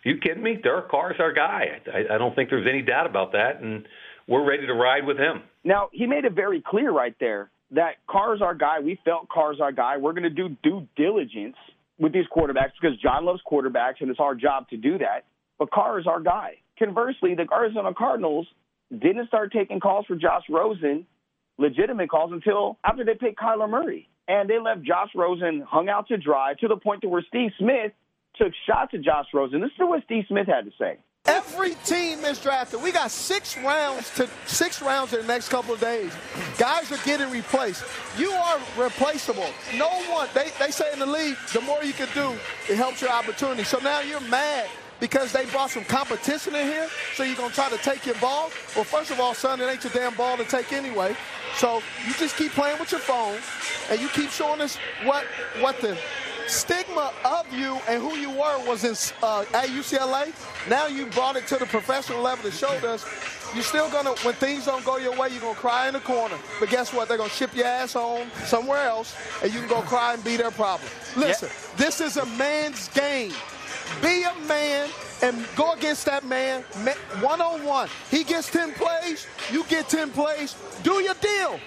[0.04, 0.58] you kidding me?
[0.62, 1.82] Derek Carr's our guy.
[1.94, 3.62] I, I don't think there's any doubt about that.
[3.62, 3.88] And
[4.28, 5.44] we're ready to ride with him.
[5.64, 8.80] Now, he made it very clear right there that Carr's our guy.
[8.80, 9.98] We felt Carr's our guy.
[9.98, 11.56] We're going to do due diligence
[12.00, 15.26] with these quarterbacks because Jon loves quarterbacks and it's our job to do that.
[15.60, 16.56] But Carr is our guy.
[16.80, 18.48] Conversely, the Arizona Cardinals
[18.92, 21.06] didn't start taking calls for Josh Rosen,
[21.60, 24.10] legitimate calls, until after they picked Kyler Murray.
[24.28, 27.52] And they left Josh Rosen hung out to dry to the point to where Steve
[27.60, 27.92] Smith
[28.42, 29.62] took shots at Josh Rosen.
[29.62, 30.98] This is what Steve Smith had to say.
[31.26, 32.82] Every team is drafted.
[32.82, 36.12] We got six rounds to six rounds in the next couple of days.
[36.58, 37.84] Guys are getting replaced.
[38.18, 39.46] You are replaceable.
[39.76, 40.28] No one.
[40.34, 42.32] They they say in the league, the more you can do,
[42.68, 43.64] it helps your opportunity.
[43.64, 44.68] So now you're mad
[45.00, 46.88] because they brought some competition in here.
[47.14, 48.50] So you're gonna try to take your ball.
[48.76, 51.16] Well, first of all, son, it ain't your damn ball to take anyway.
[51.56, 53.38] So you just keep playing with your phone,
[53.92, 55.26] and you keep showing us what
[55.60, 55.96] what the
[56.52, 60.34] stigma of you and who you were was in uh, at UCLA.
[60.70, 63.06] Now you brought it to the professional level to show us
[63.54, 66.38] you're still gonna when things don't go your way, you're gonna cry in the corner.
[66.60, 67.08] But guess what?
[67.08, 70.38] They're gonna ship your ass home somewhere else, and you can go cry and be
[70.38, 70.90] their problem.
[71.18, 73.34] Listen, this is a man's game.
[74.02, 74.90] Be a man
[75.22, 76.62] and go against that man
[77.20, 77.90] one on one.
[78.10, 80.56] He gets 10 plays, you get 10 plays.
[80.84, 81.60] Do your deal.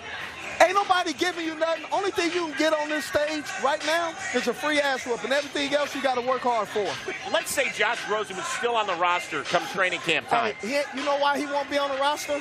[0.63, 1.85] Ain't nobody giving you nothing.
[1.93, 5.23] Only thing you can get on this stage right now is a free ass whoop,
[5.25, 6.87] and everything else you got to work hard for.
[7.33, 10.55] Let's say Josh Rosen was still on the roster come training camp time.
[10.61, 12.41] Hey, he, you know why he won't be on the roster?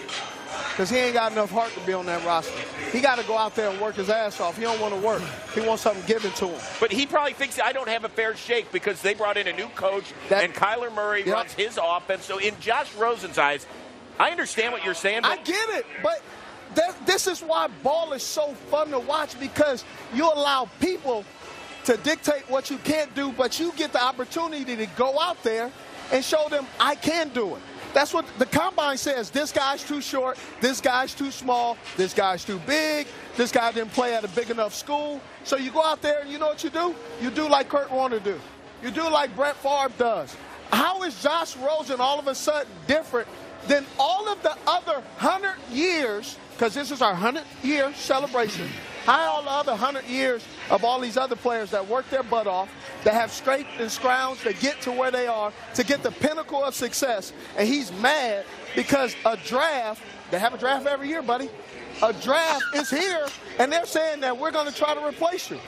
[0.69, 2.53] Because he ain't got enough heart to be on that roster.
[2.91, 4.55] He got to go out there and work his ass off.
[4.55, 5.21] He don't want to work.
[5.53, 6.61] He wants something given to him.
[6.79, 9.53] But he probably thinks I don't have a fair shake because they brought in a
[9.53, 11.35] new coach that, and Kyler Murray yep.
[11.35, 12.25] runs his offense.
[12.25, 13.65] So in Josh Rosen's eyes,
[14.19, 15.21] I understand what you're saying.
[15.23, 16.21] I get it, but
[17.05, 21.25] this is why ball is so fun to watch because you allow people
[21.85, 25.71] to dictate what you can't do, but you get the opportunity to go out there
[26.11, 27.61] and show them I can do it.
[27.93, 29.29] That's what the combine says.
[29.29, 30.39] This guy's too short.
[30.59, 31.77] This guy's too small.
[31.95, 33.07] This guy's too big.
[33.37, 35.21] This guy didn't play at a big enough school.
[35.43, 36.95] So you go out there and you know what you do?
[37.21, 38.39] You do like Kurt Warner do.
[38.81, 40.35] You do like Brett Favre does.
[40.71, 43.27] How is Josh Rosen all of a sudden different
[43.67, 48.67] than all of the other 100 years because this is our 100th year celebration.
[49.05, 52.47] How all the other 100 years of all these other players that work their butt
[52.47, 52.69] off,
[53.03, 56.63] that have scraped and scrounged to get to where they are, to get the pinnacle
[56.63, 57.33] of success.
[57.57, 58.45] And he's mad
[58.75, 60.01] because a draft,
[60.31, 61.49] they have a draft every year, buddy.
[62.01, 63.27] A draft is here,
[63.59, 65.59] and they're saying that we're going to try to replace you.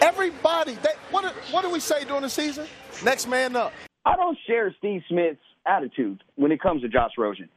[0.00, 2.66] Everybody, they, what, what do we say during the season?
[3.04, 3.72] Next man up.
[4.04, 7.48] I don't share Steve Smith's attitude when it comes to Josh Rosen.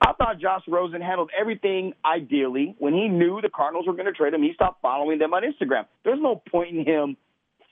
[0.00, 2.74] I thought Josh Rosen handled everything ideally.
[2.78, 5.42] When he knew the Cardinals were going to trade him, he stopped following them on
[5.42, 5.84] Instagram.
[6.04, 7.16] There's no point in him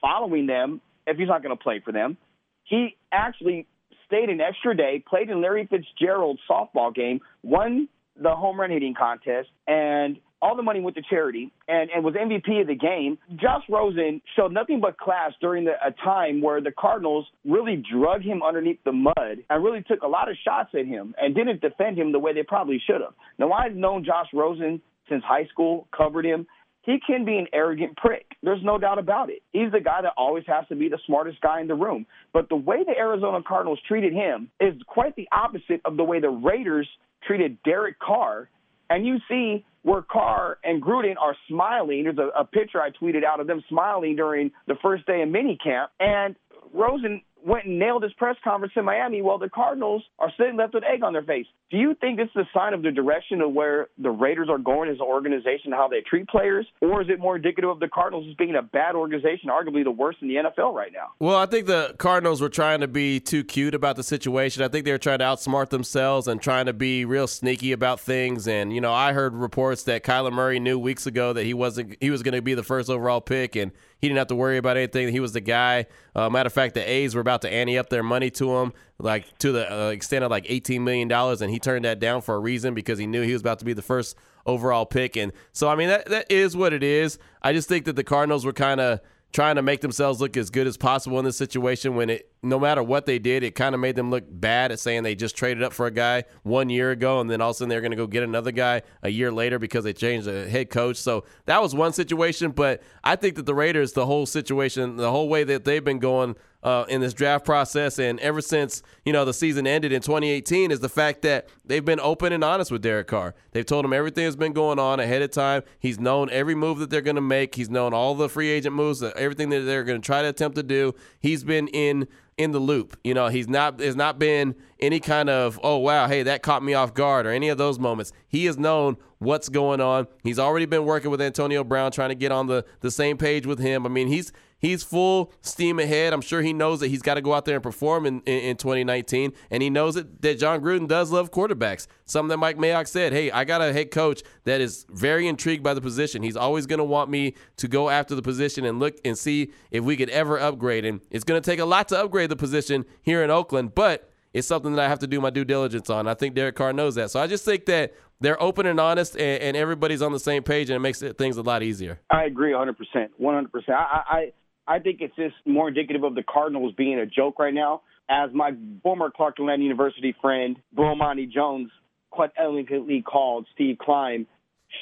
[0.01, 2.19] following them if he's not going to play for them.
[2.65, 3.67] He actually
[4.07, 7.89] stayed an extra day, played in Larry Fitzgerald's softball game, won
[8.21, 12.15] the home run hitting contest, and all the money went to charity and, and was
[12.15, 13.19] MVP of the game.
[13.37, 18.23] Josh Rosen showed nothing but class during the, a time where the Cardinals really drug
[18.23, 21.61] him underneath the mud and really took a lot of shots at him and didn't
[21.61, 23.15] defend him the way they probably should have.
[23.39, 26.47] Now, I've known Josh Rosen since high school, covered him.
[26.83, 28.25] He can be an arrogant prick.
[28.43, 29.43] There's no doubt about it.
[29.53, 32.07] He's the guy that always has to be the smartest guy in the room.
[32.33, 36.21] But the way the Arizona Cardinals treated him is quite the opposite of the way
[36.21, 36.89] the Raiders
[37.27, 38.49] treated Derek Carr.
[38.89, 42.05] And you see where Carr and Gruden are smiling.
[42.05, 45.31] There's a, a picture I tweeted out of them smiling during the first day of
[45.31, 45.87] minicamp.
[45.99, 46.37] And
[46.79, 50.75] Rosen went and nailed his press conference in Miami while the Cardinals are sitting left
[50.75, 51.47] with egg on their face.
[51.71, 54.59] Do you think this is a sign of the direction of where the Raiders are
[54.59, 56.67] going as an organization, how they treat players?
[56.81, 59.91] Or is it more indicative of the Cardinals as being a bad organization, arguably the
[59.91, 61.11] worst in the NFL right now?
[61.19, 64.63] Well, I think the Cardinals were trying to be too cute about the situation.
[64.63, 68.01] I think they were trying to outsmart themselves and trying to be real sneaky about
[68.01, 68.49] things.
[68.49, 71.97] And, you know, I heard reports that Kyler Murray knew weeks ago that he wasn't
[72.01, 74.59] he was going to be the first overall pick and he didn't have to worry
[74.59, 75.09] about anything.
[75.09, 75.87] He was the guy.
[76.15, 78.73] Uh, matter of fact, the A's were about to ante up their money to him
[78.99, 82.23] like to the uh, extent of like 18 million dollars, and he turned that down
[82.23, 85.17] for a reason because he knew he was about to be the first overall pick.
[85.17, 87.19] And so, I mean, that that is what it is.
[87.43, 89.01] I just think that the Cardinals were kind of
[89.33, 92.59] trying to make themselves look as good as possible in this situation when it no
[92.59, 95.37] matter what they did, it kind of made them look bad at saying they just
[95.37, 97.81] traded up for a guy one year ago, and then all of a sudden they're
[97.81, 100.97] going to go get another guy a year later because they changed the head coach.
[100.97, 102.53] So that was one situation.
[102.53, 105.99] But I think that the Raiders, the whole situation, the whole way that they've been
[105.99, 110.03] going uh, in this draft process, and ever since you know the season ended in
[110.03, 113.35] 2018, is the fact that they've been open and honest with Derek Carr.
[113.53, 115.63] They've told him everything that's been going on ahead of time.
[115.79, 117.55] He's known every move that they're going to make.
[117.55, 120.57] He's known all the free agent moves, everything that they're going to try to attempt
[120.57, 120.95] to do.
[121.21, 122.97] He's been in in the loop.
[123.05, 126.63] You know, he's not there's not been any kind of oh wow, hey, that caught
[126.63, 128.13] me off guard or any of those moments.
[128.27, 130.07] He has known what's going on.
[130.23, 133.47] He's already been working with Antonio Brown trying to get on the the same page
[133.47, 133.85] with him.
[133.85, 136.13] I mean, he's he's full steam ahead.
[136.13, 138.39] I'm sure he knows that he's got to go out there and perform in, in,
[138.41, 139.33] in 2019.
[139.51, 141.87] And he knows that, that Jon Gruden does love quarterbacks.
[142.05, 145.63] Something that Mike Mayock said, hey, I got a head coach that is very intrigued
[145.63, 146.23] by the position.
[146.23, 149.53] He's always going to want me to go after the position and look and see
[149.71, 150.85] if we could ever upgrade.
[150.85, 154.11] And it's going to take a lot to upgrade the position here in Oakland, but
[154.35, 156.07] it's something that I have to do my due diligence on.
[156.07, 157.11] I think Derek Carr knows that.
[157.11, 160.43] So I just think that they're open and honest, and, and everybody's on the same
[160.43, 162.01] page, and it makes things a lot easier.
[162.11, 162.75] I agree 100%.
[163.21, 163.47] 100%.
[163.71, 164.33] I, I,
[164.69, 167.81] I think it's just more indicative of the Cardinals being a joke right now.
[168.11, 168.53] As my
[168.83, 171.71] former Clark Atlanta University friend, Bomani Jones,
[172.11, 174.27] quite elegantly called Steve Keim,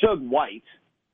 [0.01, 0.65] Shug White.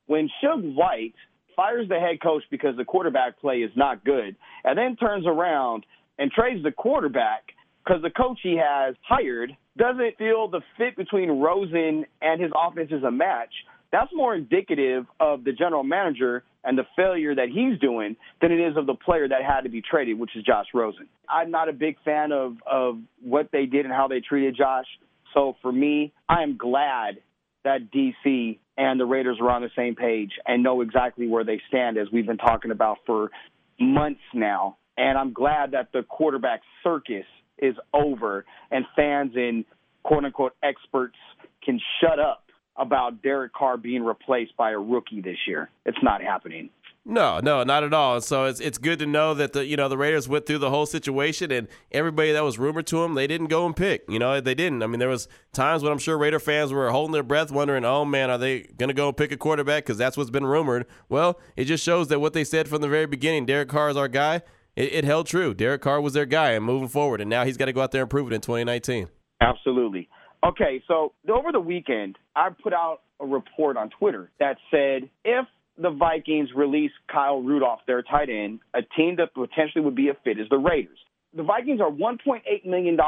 [0.07, 1.15] When Shug White
[1.55, 5.85] fires the head coach because the quarterback play is not good, and then turns around
[6.19, 7.45] and trades the quarterback
[7.85, 12.91] because the coach he has hired doesn't feel the fit between Rosen and his offense
[12.91, 13.53] is a match,
[13.93, 18.59] that's more indicative of the general manager and the failure that he's doing than it
[18.61, 21.09] is of the player that had to be traded, which is Josh Rosen.
[21.29, 24.87] I'm not a big fan of, of what they did and how they treated Josh.
[25.35, 27.19] So for me, I am glad
[27.65, 31.61] that DC and the Raiders are on the same page and know exactly where they
[31.69, 33.31] stand, as we've been talking about for
[33.79, 34.79] months now.
[34.97, 37.27] And I'm glad that the quarterback circus
[37.59, 39.65] is over and fans and
[40.03, 41.17] quote unquote experts
[41.65, 42.42] can shut up
[42.77, 45.71] about Derek Carr being replaced by a rookie this year.
[45.85, 46.71] It's not happening.
[47.05, 48.21] No, no, not at all.
[48.21, 50.71] So it's it's good to know that the you know the Raiders went through the
[50.71, 54.05] whole situation and everybody that was rumored to them, they didn't go and pick.
[54.09, 54.85] You know, they didn't.
[54.85, 57.85] I mean, there was times when I'm sure Raider fans were holding their breath, wondering,
[57.85, 60.47] "Oh man, are they going to go and pick a quarterback?" Because that's what's been
[60.47, 60.87] rumored.
[61.09, 63.97] Well, it just shows that what they said from the very beginning, Derek Carr is
[63.97, 64.43] our guy.
[64.77, 65.55] It, it held true.
[65.55, 67.91] Derek Carr was their guy, and moving forward, and now he's got to go out
[67.91, 69.09] there and prove it in 2019.
[69.41, 70.09] Absolutely.
[70.45, 75.47] Okay, so over the weekend, I put out a report on Twitter that said if
[75.79, 80.15] the Vikings release Kyle Rudolph, their tight end, a team that potentially would be a
[80.25, 80.99] fit is the Raiders.
[81.35, 82.99] The Vikings are $1.8 million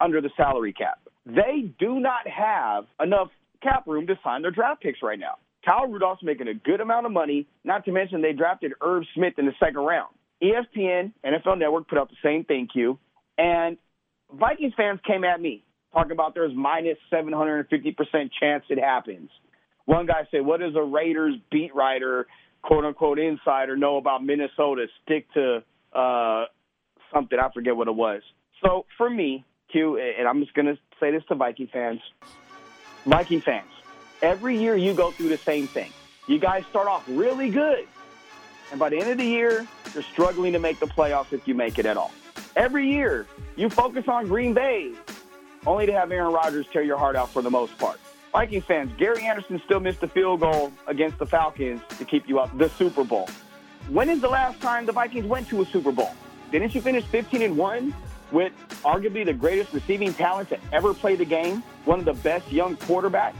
[0.00, 1.00] under the salary cap.
[1.24, 3.28] They do not have enough
[3.62, 5.38] cap room to sign their draft picks right now.
[5.64, 9.34] Kyle Rudolph's making a good amount of money, not to mention they drafted Irv Smith
[9.38, 10.14] in the second round.
[10.42, 12.98] ESPN, NFL Network put out the same thing, you,
[13.38, 13.78] And
[14.32, 15.64] Vikings fans came at me
[15.96, 19.30] talking about there's minus 750% chance it happens.
[19.86, 22.26] One guy said, What does a Raiders beat writer,
[22.62, 24.86] quote unquote insider, know about Minnesota?
[25.04, 26.44] Stick to uh,
[27.14, 27.38] something.
[27.38, 28.22] I forget what it was.
[28.62, 32.00] So for me, Q, and I'm just going to say this to Viking fans
[33.06, 33.70] Viking fans,
[34.20, 35.92] every year you go through the same thing.
[36.26, 37.86] You guys start off really good.
[38.72, 41.54] And by the end of the year, you're struggling to make the playoffs if you
[41.54, 42.10] make it at all.
[42.56, 44.92] Every year, you focus on Green Bay,
[45.66, 47.98] only to have Aaron Rodgers tear your heart out for the most part.
[48.32, 52.38] Vikings fans, Gary Anderson still missed a field goal against the Falcons to keep you
[52.38, 53.28] out the Super Bowl.
[53.88, 56.12] When is the last time the Vikings went to a Super Bowl?
[56.52, 57.94] Didn't you finish 15 and 1
[58.32, 58.52] with
[58.84, 62.76] arguably the greatest receiving talent to ever play the game, one of the best young
[62.76, 63.36] quarterbacks,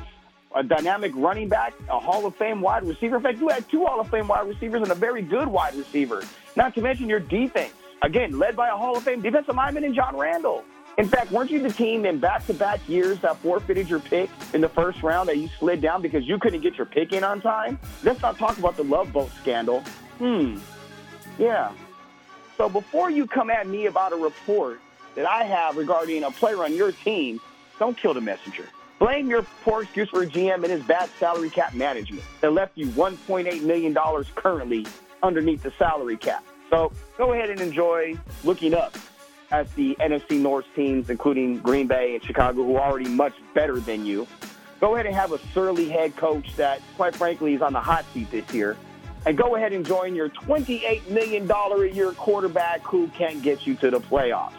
[0.55, 3.17] a dynamic running back, a Hall of Fame wide receiver?
[3.17, 5.75] In fact, you had two Hall of Fame wide receivers and a very good wide
[5.75, 6.23] receiver.
[6.57, 7.75] Not to mention your defense.
[8.03, 10.65] Again, led by a Hall of Fame defensive lineman in John Randle.
[10.99, 14.69] In fact, weren't you the team in back-to-back years that forfeited your pick in the
[14.69, 17.79] first round that you slid down because you couldn't get your pick in on time?
[18.03, 19.81] Let's not talk about the love boat scandal.
[20.19, 20.57] Hmm.
[21.39, 21.73] Yeah.
[22.57, 24.81] So before you come at me about a report
[25.17, 27.41] that I have regarding a player on your team,
[27.79, 28.65] don't kill the messenger.
[28.99, 32.73] Blame your poor excuse for a GM and his bad salary cap management that left
[32.75, 33.95] you $1.8 million
[34.35, 34.87] currently
[35.23, 36.43] underneath the salary cap.
[36.71, 38.97] So go ahead and enjoy looking up
[39.51, 43.79] at the NFC North teams, including Green Bay and Chicago, who are already much better
[43.81, 44.27] than you.
[44.81, 48.05] Go ahead and have a surly head coach that, quite frankly, is on the hot
[48.13, 48.77] seat this year.
[49.25, 53.75] And go ahead and join your $28 million a year quarterback who can't get you
[53.77, 54.53] to the playoffs.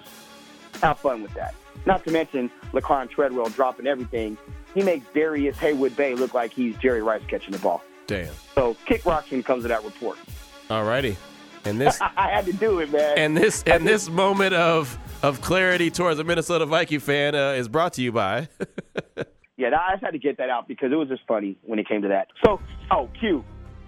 [0.81, 1.55] Have fun with that.
[1.85, 4.37] Not to mention Laquan Treadwell dropping everything.
[4.73, 7.81] He makes Darrius Heyward-Bey look like he's Jerry Rice catching the ball.
[8.07, 8.33] Damn.
[8.55, 10.17] So kick rocks when it comes to that report.
[10.69, 11.15] All righty.
[11.67, 13.17] And this I had to do it, man.
[13.17, 17.67] and this and this moment of of clarity towards a Minnesota Viking fan uh, is
[17.67, 18.47] brought to you by.
[19.59, 21.87] Yeah, I just had to get that out because it was just funny when it
[21.87, 22.27] came to that.
[22.45, 22.61] So,
[22.91, 23.43] oh, Q.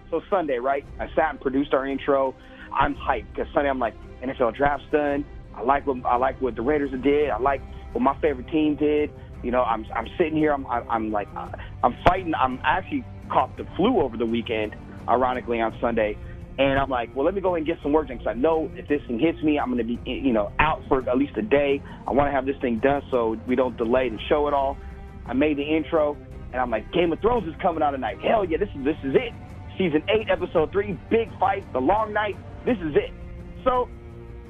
[0.09, 0.83] So Sunday, right?
[0.99, 2.33] I sat and produced our intro.
[2.73, 5.23] I'm hyped because Sunday I'm like NFL draft's done.
[5.55, 7.29] I like what I like what the Raiders did.
[7.29, 7.61] I like
[7.91, 9.11] what my favorite team did.
[9.43, 10.53] You know, I'm I'm sitting here.
[10.53, 12.33] I'm I'm, I'm like I'm fighting.
[12.33, 14.75] I'm actually caught the flu over the weekend,
[15.07, 16.17] ironically on Sunday.
[16.59, 18.69] And I'm like, well, let me go and get some work done because I know
[18.75, 21.37] if this thing hits me, I'm going to be, you know, out for at least
[21.37, 21.81] a day.
[22.05, 24.77] I want to have this thing done so we don't delay the show at all.
[25.25, 26.17] I made the intro,
[26.51, 28.17] and I'm like, Game of Thrones is coming out tonight.
[28.19, 29.33] Hell yeah, this is this is it.
[29.77, 32.35] Season eight, episode three, big fight, the long night.
[32.65, 33.13] This is it.
[33.63, 33.87] So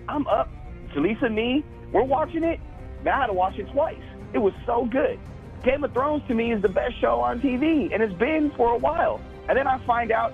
[0.07, 0.49] I'm up.
[0.95, 2.60] Jaleesa and me, we're watching it.
[3.03, 4.01] Man, I had to watch it twice.
[4.34, 5.20] It was so good.
[5.64, 8.74] Game of Thrones to me is the best show on TV, and it's been for
[8.74, 9.22] a while.
[9.47, 10.34] And then I find out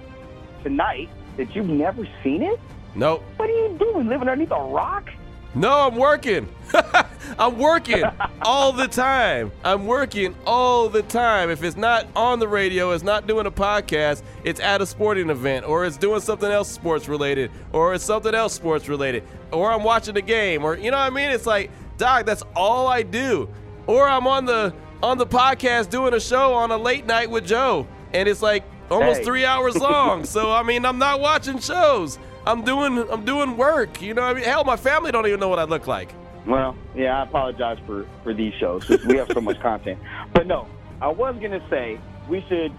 [0.63, 2.59] tonight that you've never seen it.
[2.95, 3.23] Nope.
[3.37, 4.07] What are you doing?
[4.07, 5.09] Living underneath a rock?
[5.53, 6.49] No, I'm working.
[7.39, 8.03] I'm working
[8.41, 9.53] all the time.
[9.63, 11.49] I'm working all the time.
[11.49, 15.29] If it's not on the radio, it's not doing a podcast, it's at a sporting
[15.29, 19.71] event, or it's doing something else sports related, or it's something else sports related, or
[19.71, 21.29] I'm watching a game, or you know what I mean?
[21.29, 23.47] It's like, Doc, that's all I do.
[23.87, 27.45] Or I'm on the on the podcast doing a show on a late night with
[27.45, 29.25] Joe, and it's like almost Hey.
[29.25, 30.25] three hours long.
[30.25, 32.17] so I mean, I'm not watching shows.
[32.45, 34.01] I'm doing I'm doing work.
[34.01, 36.13] You know, I mean, hell, my family don't even know what I look like.
[36.45, 39.99] Well, yeah, I apologize for, for these shows we have so much content.
[40.33, 40.67] But no,
[41.01, 42.71] I was going to say we should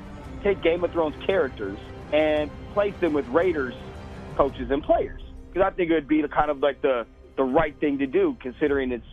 [0.44, 1.78] take Game of Thrones characters
[2.12, 3.74] and place them with Raiders
[4.36, 5.20] coaches and players
[5.52, 8.06] because I think it would be the kind of like the, the right thing to
[8.06, 9.06] do considering it's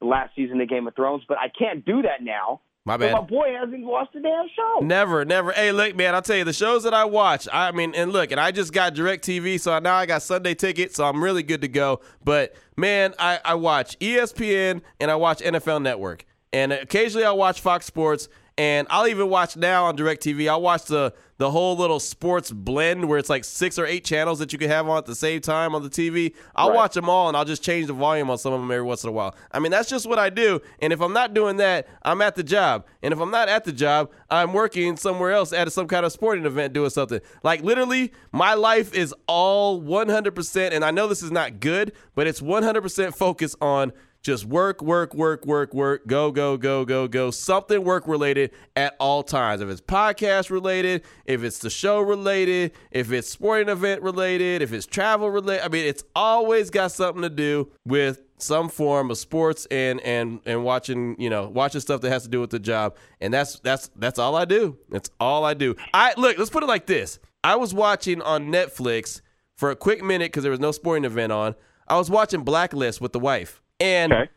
[0.00, 1.22] the last season of Game of Thrones.
[1.26, 2.60] But I can't do that now.
[2.86, 3.12] My bad.
[3.12, 4.78] My boy hasn't watched the damn show.
[4.80, 5.50] Never, never.
[5.50, 8.30] Hey, look, man, I'll tell you, the shows that I watch, I mean, and look,
[8.30, 11.62] and I just got DirecTV, so now I got Sunday ticket, so I'm really good
[11.62, 12.00] to go.
[12.24, 16.26] But man, I, I watch ESPN and I watch NFL Network.
[16.52, 18.28] And occasionally I watch Fox Sports.
[18.58, 20.48] And I'll even watch now on DirecTV.
[20.48, 24.38] I'll watch the the whole little sports blend where it's like six or eight channels
[24.38, 26.32] that you can have on at the same time on the TV.
[26.54, 26.76] I'll Right.
[26.76, 29.04] watch them all and I'll just change the volume on some of them every once
[29.04, 29.34] in a while.
[29.52, 30.62] I mean, that's just what I do.
[30.80, 32.86] And if I'm not doing that, I'm at the job.
[33.02, 36.12] And if I'm not at the job, I'm working somewhere else at some kind of
[36.12, 37.20] sporting event doing something.
[37.42, 40.72] Like literally, my life is all 100%.
[40.72, 43.92] And I know this is not good, but it's 100% focused on
[44.26, 47.30] just work, work, work, work, work, go, go, go, go, go.
[47.30, 49.60] Something work related at all times.
[49.60, 54.72] If it's podcast related, if it's the show related, if it's sporting event related, if
[54.72, 55.64] it's travel related.
[55.64, 60.40] I mean, it's always got something to do with some form of sports and and
[60.44, 62.96] and watching, you know, watching stuff that has to do with the job.
[63.20, 64.76] And that's that's that's all I do.
[64.90, 65.76] That's all I do.
[65.94, 67.20] I look, let's put it like this.
[67.44, 69.20] I was watching on Netflix
[69.56, 71.54] for a quick minute because there was no sporting event on.
[71.86, 73.62] I was watching Blacklist with the wife.
[73.80, 74.28] And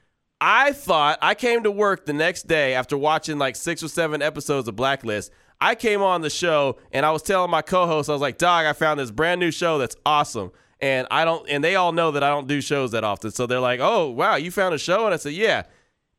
[0.41, 4.21] I thought I came to work the next day after watching like six or seven
[4.21, 5.31] episodes of Blacklist.
[5.61, 8.65] I came on the show and I was telling my co-host, I was like, "Dog,
[8.65, 12.11] I found this brand new show that's awesome." And I don't, and they all know
[12.11, 13.31] that I don't do shows that often.
[13.31, 15.63] So they're like, "Oh, wow, you found a show?" And I said, "Yeah,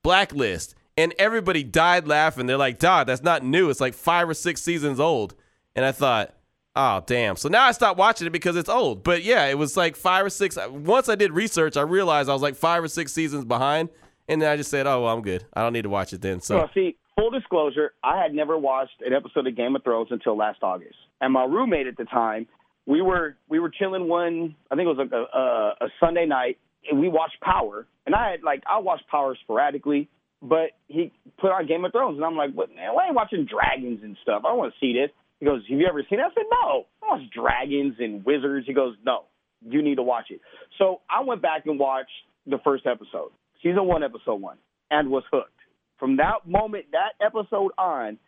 [0.02, 2.44] Blacklist." And everybody died laughing.
[2.46, 3.70] They're like, "Dog, that's not new.
[3.70, 5.34] It's like five or six seasons old."
[5.74, 6.34] And I thought,
[6.76, 7.36] Oh damn!
[7.36, 9.02] So now I stopped watching it because it's old.
[9.02, 10.56] But yeah, it was like five or six.
[10.70, 13.88] Once I did research, I realized I was like five or six seasons behind,
[14.28, 15.44] and then I just said, "Oh, well, I'm good.
[15.52, 18.56] I don't need to watch it then." So Well, see, full disclosure, I had never
[18.56, 22.04] watched an episode of Game of Thrones until last August, and my roommate at the
[22.04, 22.46] time,
[22.86, 26.58] we were we were chilling one, I think it was a, a, a Sunday night,
[26.88, 30.08] and we watched Power, and I had like I watched Power sporadically,
[30.40, 32.94] but he put on Game of Thrones, and I'm like, what man?
[32.94, 34.42] Why ain't watching dragons and stuff?
[34.44, 35.10] I don't want to see this.
[35.40, 36.22] He goes, Have you ever seen it?
[36.22, 36.86] I said, No.
[37.02, 38.66] I watch dragons and wizards.
[38.66, 39.24] He goes, No,
[39.62, 40.40] you need to watch it.
[40.78, 42.10] So I went back and watched
[42.46, 43.32] the first episode,
[43.62, 44.58] season one, episode one,
[44.90, 45.52] and was hooked.
[45.98, 48.18] From that moment, that episode on,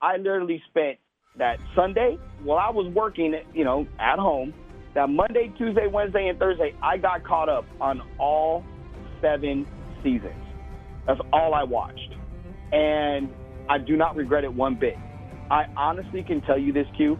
[0.00, 0.98] I literally spent
[1.38, 4.52] that Sunday while I was working, you know, at home.
[4.94, 8.62] That Monday, Tuesday, Wednesday, and Thursday, I got caught up on all
[9.22, 9.66] seven
[10.02, 10.34] seasons.
[11.06, 12.14] That's all I watched,
[12.72, 13.30] and
[13.70, 14.96] I do not regret it one bit.
[15.50, 17.18] I honestly can tell you this, Q.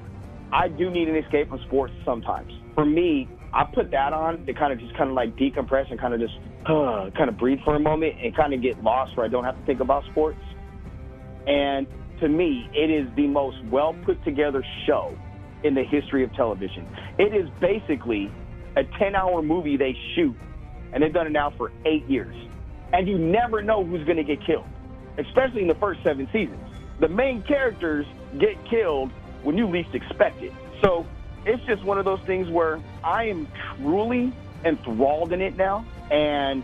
[0.53, 2.53] I do need an escape from sports sometimes.
[2.75, 6.01] For me, I put that on to kind of just kind of like decompress and
[6.01, 6.35] kind of just
[6.66, 9.45] uh, kind of breathe for a moment and kind of get lost where I don't
[9.45, 10.41] have to think about sports.
[11.47, 11.87] And
[12.20, 15.16] to me, it is the most well put together show
[15.64, 16.87] in the history of television.
[17.18, 18.31] It is basically
[18.77, 20.37] a 10 hour movie they shoot,
[20.93, 22.35] and they've done it now for eight years.
[22.93, 24.66] And you never know who's going to get killed,
[25.18, 26.72] especially in the first seven seasons.
[27.01, 28.07] The main characters
[28.38, 29.11] get killed
[29.43, 30.53] when you least expect it.
[30.82, 31.07] So
[31.45, 34.32] it's just one of those things where I am truly
[34.64, 36.62] enthralled in it now, and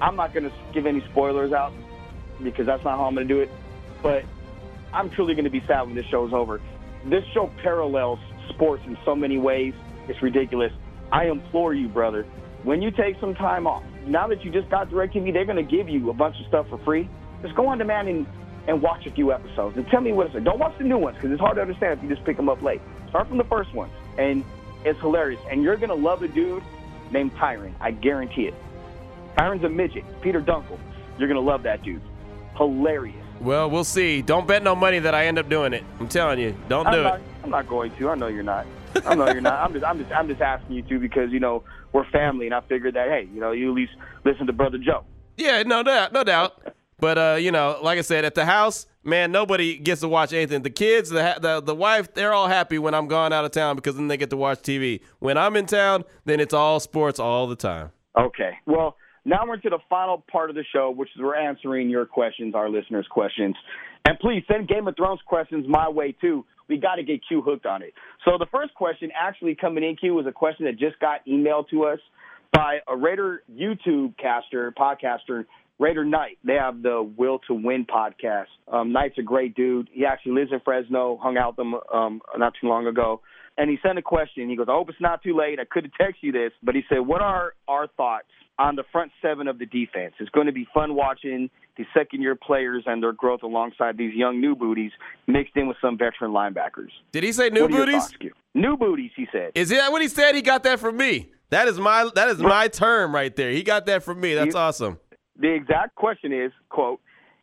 [0.00, 1.72] I'm not going to give any spoilers out
[2.42, 3.50] because that's not how I'm going to do it.
[4.02, 4.24] But
[4.92, 6.60] I'm truly going to be sad when this show's over.
[7.04, 9.74] This show parallels sports in so many ways.
[10.08, 10.72] It's ridiculous.
[11.12, 12.24] I implore you, brother,
[12.64, 15.76] when you take some time off, now that you just got DirecTV, they're going to
[15.76, 17.08] give you a bunch of stuff for free.
[17.42, 18.26] Just go on demand and,
[18.68, 20.44] and watch a few episodes and tell me what it's like.
[20.44, 22.48] Don't watch the new ones because it's hard to understand if you just pick them
[22.48, 22.80] up late.
[23.08, 24.44] Start from the first ones, and
[24.84, 25.40] it's hilarious.
[25.50, 26.62] And you're going to love a dude
[27.10, 27.74] named Tyrion.
[27.80, 28.54] I guarantee it.
[29.36, 30.04] Tyrion's a midget.
[30.20, 30.78] Peter Dinklage.
[31.18, 32.02] You're going to love that dude.
[32.56, 33.16] Hilarious.
[33.40, 34.22] Well, we'll see.
[34.22, 35.84] Don't bet no money that I end up doing it.
[35.98, 37.26] I'm telling you, don't I'm do not, it.
[37.44, 38.10] I'm not going to.
[38.10, 38.66] I know you're not.
[39.04, 39.54] I know you're not.
[39.54, 42.54] I'm just, I'm just, I'm just asking you to because you know we're family, and
[42.54, 43.92] I figured that hey, you know, you at least
[44.24, 45.04] listen to Brother Joe.
[45.36, 46.74] Yeah, no doubt, no doubt.
[47.02, 50.32] But uh, you know, like I said, at the house, man, nobody gets to watch
[50.32, 50.62] anything.
[50.62, 53.74] The kids, the the the wife, they're all happy when I'm gone out of town
[53.74, 55.00] because then they get to watch TV.
[55.18, 57.90] When I'm in town, then it's all sports all the time.
[58.16, 58.52] Okay.
[58.66, 58.94] Well,
[59.24, 62.54] now we're into the final part of the show, which is we're answering your questions,
[62.54, 63.56] our listeners' questions.
[64.04, 66.44] And please send Game of Thrones questions my way too.
[66.68, 67.94] We got to get Q hooked on it.
[68.24, 71.68] So the first question actually coming in, Q, was a question that just got emailed
[71.70, 71.98] to us
[72.52, 75.46] by a Raider YouTube caster, podcaster,
[75.82, 76.38] Raider Knight.
[76.44, 78.46] They have the Will to Win podcast.
[78.72, 79.88] Um, Knight's a great dude.
[79.92, 83.20] He actually lives in Fresno, hung out with them um, not too long ago.
[83.58, 84.48] And he sent a question.
[84.48, 85.58] He goes, I hope it's not too late.
[85.60, 88.28] I could have texted you this, but he said, What are our thoughts
[88.58, 90.14] on the front seven of the defense?
[90.20, 94.14] It's going to be fun watching the second year players and their growth alongside these
[94.14, 94.92] young new booties
[95.26, 96.90] mixed in with some veteran linebackers.
[97.10, 97.94] Did he say new booties?
[97.94, 98.14] thoughts,
[98.54, 99.52] New booties, he said.
[99.54, 100.34] Is that what he said?
[100.34, 101.30] He got that from me.
[101.50, 103.50] That is my that is my term right there.
[103.50, 104.34] He got that from me.
[104.34, 104.98] That's awesome.
[105.42, 107.00] The exact question is, quote,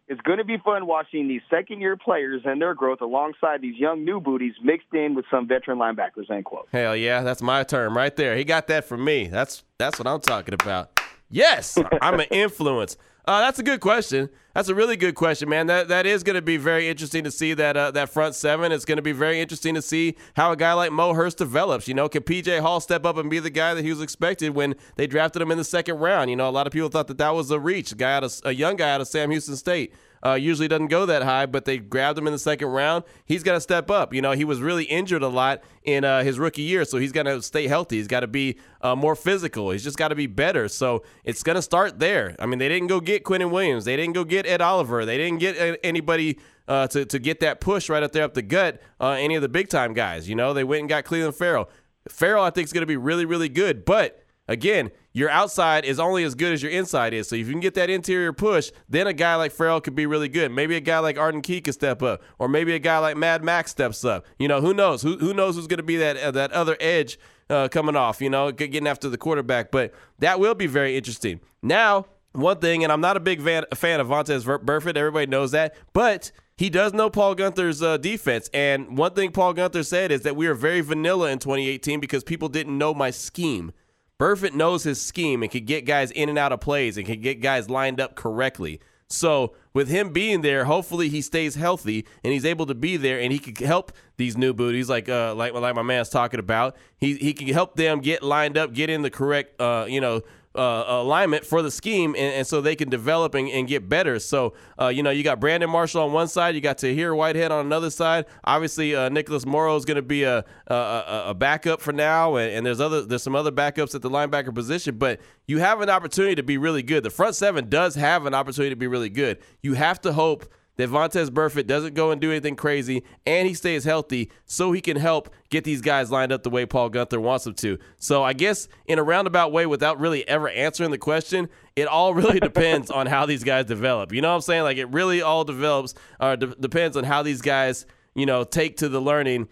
[0.08, 3.78] it's going to be fun watching these second year players and their growth alongside these
[3.78, 6.68] young new booties mixed in with some veteran linebackers, end quote.
[6.72, 8.38] Hell yeah, that's my term right there.
[8.38, 9.28] He got that from me.
[9.28, 10.98] That's that's what I'm talking about.
[11.30, 12.96] Yes, I'm an influence.
[13.30, 14.28] Uh, that's a good question.
[14.56, 15.68] That's a really good question, man.
[15.68, 18.72] That that is going to be very interesting to see that uh, that front seven.
[18.72, 21.88] It's going to be very interesting to see how a guy like Mo Hurst develops.
[21.88, 24.56] You know, can PJ Hall step up and be the guy that he was expected
[24.56, 26.32] when they drafted him in the second round?
[26.32, 27.92] You know, a lot of people thought that that was a reach.
[27.92, 29.94] A guy out of a young guy out of Sam Houston State.
[30.26, 33.04] Uh, usually doesn't go that high, but they grabbed him in the second round.
[33.26, 34.14] He's got to step up.
[34.14, 37.12] You know, he was really injured a lot in uh, his rookie year, so he's
[37.12, 37.98] got to stay healthy.
[37.98, 39.72] He's got to be uh, more physical.
[39.72, 40.68] He's just got to be better.
[40.68, 42.36] So it's going to start there.
[42.40, 43.86] I mean, they didn't go get Quinnen Williams.
[43.86, 45.06] They didn't go get Ed Oliver.
[45.06, 48.34] They didn't get uh, anybody uh, to to get that push right up there up
[48.34, 48.82] the gut.
[49.00, 50.30] Uh, any of the big time guys.
[50.30, 51.70] You know, they went and got Clelin Ferrell.
[52.08, 56.00] Ferrell, I think, is going to be really, really good, but again, your outside is
[56.00, 57.28] only as good as your inside is.
[57.28, 60.06] So if you can get that interior push, then a guy like Ferrell could be
[60.06, 60.52] really good.
[60.52, 63.44] Maybe a guy like Arden Key could step up, or maybe a guy like Mad
[63.44, 64.26] Max steps up.
[64.38, 65.02] You know, who knows?
[65.02, 68.22] Who who knows who's going to be that uh, that other edge uh, coming off?
[68.22, 69.72] You know, getting after the quarterback.
[69.72, 71.40] But that will be very interesting.
[71.62, 74.96] Now, one thing, and I'm not a big fan, fan of Vontaze Burfict.
[74.96, 78.50] Everybody knows that, but he does know Paul Guenther's uh, defense.
[78.54, 82.24] And one thing Paul Guenther said is that we are very vanilla in 2018 because
[82.24, 83.72] people didn't know my scheme.
[84.20, 87.22] Burfict knows his scheme and can get guys in and out of plays and can
[87.22, 88.82] get guys lined up correctly.
[89.08, 93.20] So with him being there, hopefully he stays healthy and he's able to be there
[93.20, 96.76] and he can help these new booties like uh like like my man's talking about.
[96.98, 100.22] He he can help them get lined up, get in the correct uh you know
[100.60, 104.20] uh, alignment for the scheme, and, and so they can develop and, and get better.
[104.20, 107.52] So, uh, you know, you got Brandon Marshall on one side, you got Tahir Whitehead
[107.52, 108.26] on another side.
[108.44, 112.54] Obviously, uh, Nicholas Morrow is going to be a, a a backup for now, and,
[112.54, 114.98] and there's other there's some other backups at the linebacker position.
[114.98, 117.04] But you have an opportunity to be really good.
[117.04, 119.40] The front seven does have an opportunity to be really good.
[119.62, 120.46] You have to hope
[120.80, 124.80] that Vontaze Burfict doesn't go and do anything crazy and he stays healthy so he
[124.80, 127.78] can help get these guys lined up the way Paul Guenther wants them to.
[127.98, 132.14] So I guess in a roundabout way, without really ever answering the question, it all
[132.20, 134.14] really depends on how these guys develop.
[134.14, 134.64] You know what I'm saying?
[134.64, 138.78] Like it really all develops or de- depends on how these guys, you know, take
[138.78, 139.50] to the learning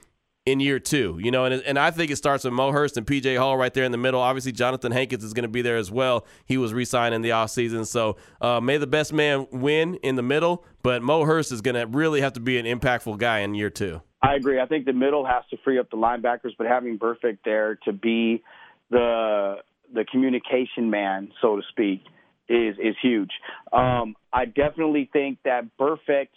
[0.48, 3.06] in year two, you know, and, and I think it starts with Mo Hurst and
[3.06, 4.22] PJ Hall right there in the middle.
[4.22, 6.26] Obviously, Johnathan Hankins is going to be there as well.
[6.46, 7.86] He was re signed in the offseason.
[7.86, 11.76] So uh, may the best man win in the middle, but Mo Hurst is going
[11.76, 14.02] to really have to be an impactful guy in year two.
[14.22, 14.58] I agree.
[14.62, 17.92] I think the middle has to free up the linebackers, but having Burfict there to
[17.92, 18.42] be
[18.90, 19.56] the
[19.94, 22.04] the communication man, so to speak,
[22.48, 23.32] is is huge.
[23.74, 26.30] Um, I definitely think that Burfict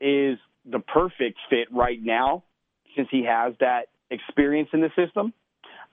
[0.00, 2.44] is the perfect fit right now
[2.96, 5.32] since he has that experience in the system.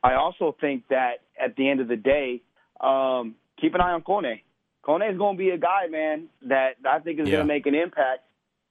[0.04, 2.42] I also think that at the end of the day,
[2.80, 4.42] um, keep an eye on Kone.
[4.84, 7.36] Kone is going to be a guy, man, that I think is Yeah.
[7.36, 8.22] going to make an impact.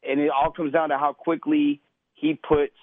[0.03, 1.81] And it all comes down to how quickly
[2.15, 2.75] he puts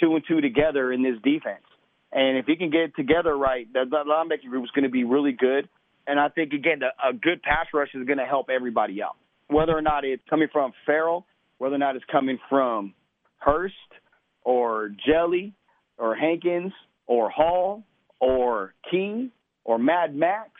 [0.00, 1.62] two and two together in this defense.
[2.10, 4.90] And if he can get it together right, that, that linebacker group is going to
[4.90, 5.68] be really good.
[6.06, 9.16] And I think again, the, a good pass rush is going to help everybody out,
[9.48, 11.24] whether or not it's coming from Ferrell,
[11.58, 12.94] whether or not it's coming from
[13.38, 13.74] Hurst
[14.44, 15.54] or Jelly
[15.98, 16.72] or Hankins
[17.06, 17.84] or Hall
[18.20, 19.30] or King
[19.64, 20.50] or Mad Max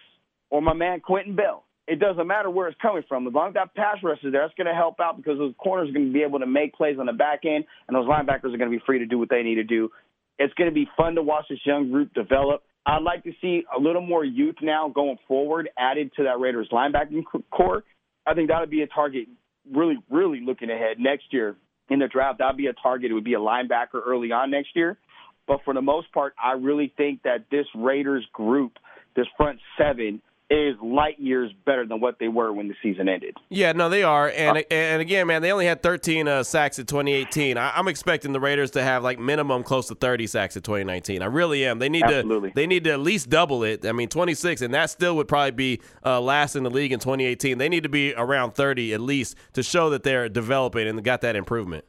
[0.51, 1.65] or my man Quinton Bell.
[1.89, 3.27] It doesn't matter where it's coming from.
[3.27, 5.55] As long as that pass rush is there, it's going to help out because those
[5.59, 8.07] corners are going to be able to make plays on the back end, and those
[8.07, 9.91] linebackers are going to be free to do what they need to do.
[10.39, 12.63] It's going to be fun to watch this young group develop.
[12.87, 16.69] I'd like to see a little more youth now going forward added to that Raiders
[16.73, 17.85] linebacking corps.
[18.27, 19.29] I think that would be a target
[19.71, 21.57] really, really looking ahead next year
[21.93, 22.39] in the draft.
[22.39, 23.11] That would be a target.
[23.11, 24.97] It would be a linebacker early on next year.
[25.47, 28.79] But for the most part, I really think that this Raiders group,
[29.17, 30.23] this front seven,
[30.53, 33.37] is light years better than what they were when the season ended.
[33.49, 34.29] Yeah, no, they are.
[34.29, 37.57] And uh, and again, man, they only had 13 uh, sacks in 2018.
[37.57, 41.23] I, am expecting the Raiders to have like minimum close to 30 sacks in 2019.
[41.23, 41.79] I really am.
[41.79, 42.51] They need absolutely.
[42.51, 43.87] to they need to at least double it.
[43.87, 46.99] I mean, 26, and that still would probably be uh, last in the league in
[46.99, 47.57] 2018.
[47.57, 51.23] They need to be around 30 at least to show that they're developing and got
[51.23, 51.85] that improvement.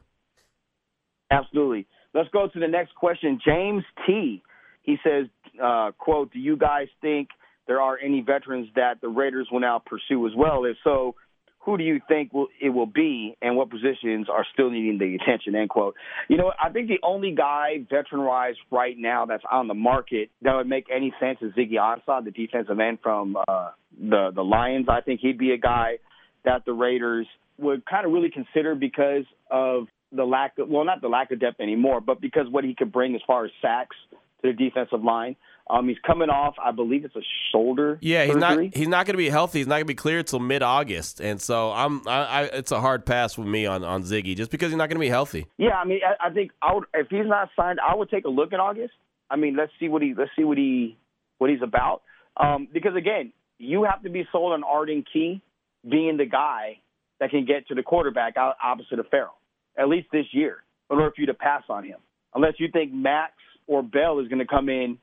[1.30, 1.86] Absolutely.
[2.14, 3.40] Let's go to the next question.
[3.44, 4.42] James T.
[4.82, 5.26] He says,
[5.62, 7.28] uh, "quote Do you guys think?"
[7.66, 10.64] There are any veterans that the Raiders will now pursue as well.
[10.64, 11.14] If so,
[11.60, 15.16] who do you think will, it will be, and what positions are still needing the
[15.22, 15.54] attention?
[15.54, 15.94] End quote.
[16.28, 20.54] You know, I think the only guy veteran-wise right now that's on the market that
[20.54, 24.86] would make any sense is Ziggy Ansah, the defensive end from uh, the the Lions.
[24.90, 25.98] I think he'd be a guy
[26.44, 27.26] that the Raiders
[27.58, 31.40] would kind of really consider because of the lack of well, not the lack of
[31.40, 35.02] depth anymore, but because what he could bring as far as sacks to the defensive
[35.02, 35.36] line.
[35.68, 37.98] Um, he's coming off, I believe it's a shoulder.
[38.02, 38.66] Yeah, he's surgery.
[38.66, 38.76] not.
[38.76, 39.60] He's not going to be healthy.
[39.60, 42.06] He's not going to be cleared until mid August, and so I'm.
[42.06, 44.88] I, I, it's a hard pass with me on on Ziggy just because he's not
[44.88, 45.46] going to be healthy.
[45.56, 48.26] Yeah, I mean, I, I think I would if he's not signed, I would take
[48.26, 48.92] a look in August.
[49.30, 50.98] I mean, let's see what he let's see what he
[51.38, 52.02] what he's about.
[52.36, 55.40] Um, because again, you have to be sold on Arden Key
[55.88, 56.80] being the guy
[57.20, 59.36] that can get to the quarterback opposite of Ferrell
[59.76, 60.58] at least this year,
[60.90, 61.98] in order for you to pass on him.
[62.34, 63.32] Unless you think Maxx
[63.66, 64.98] or Bell is going to come in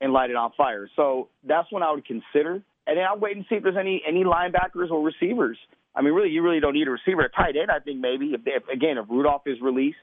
[0.00, 0.88] and light it on fire.
[0.96, 2.62] So that's when I would consider.
[2.86, 5.56] And then I'll wait and see if there's any any linebackers or receivers.
[5.94, 7.22] I mean, really, you really don't need a receiver.
[7.22, 8.32] A tight end, I think maybe.
[8.34, 9.96] If, if again, if Rudolph is released,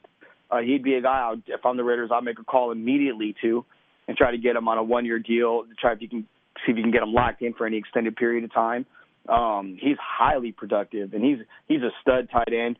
[0.50, 1.20] uh, he'd be a guy.
[1.20, 3.66] I'll, if I'm the Raiders, I'll make a call immediately to
[4.08, 5.64] and try to get him on a one year deal.
[5.64, 6.28] To try if you can
[6.66, 8.86] see if you can get him locked in for any extended period of time.
[9.30, 11.38] Um, he's highly productive, and he's
[11.68, 12.78] he's a stud tight end.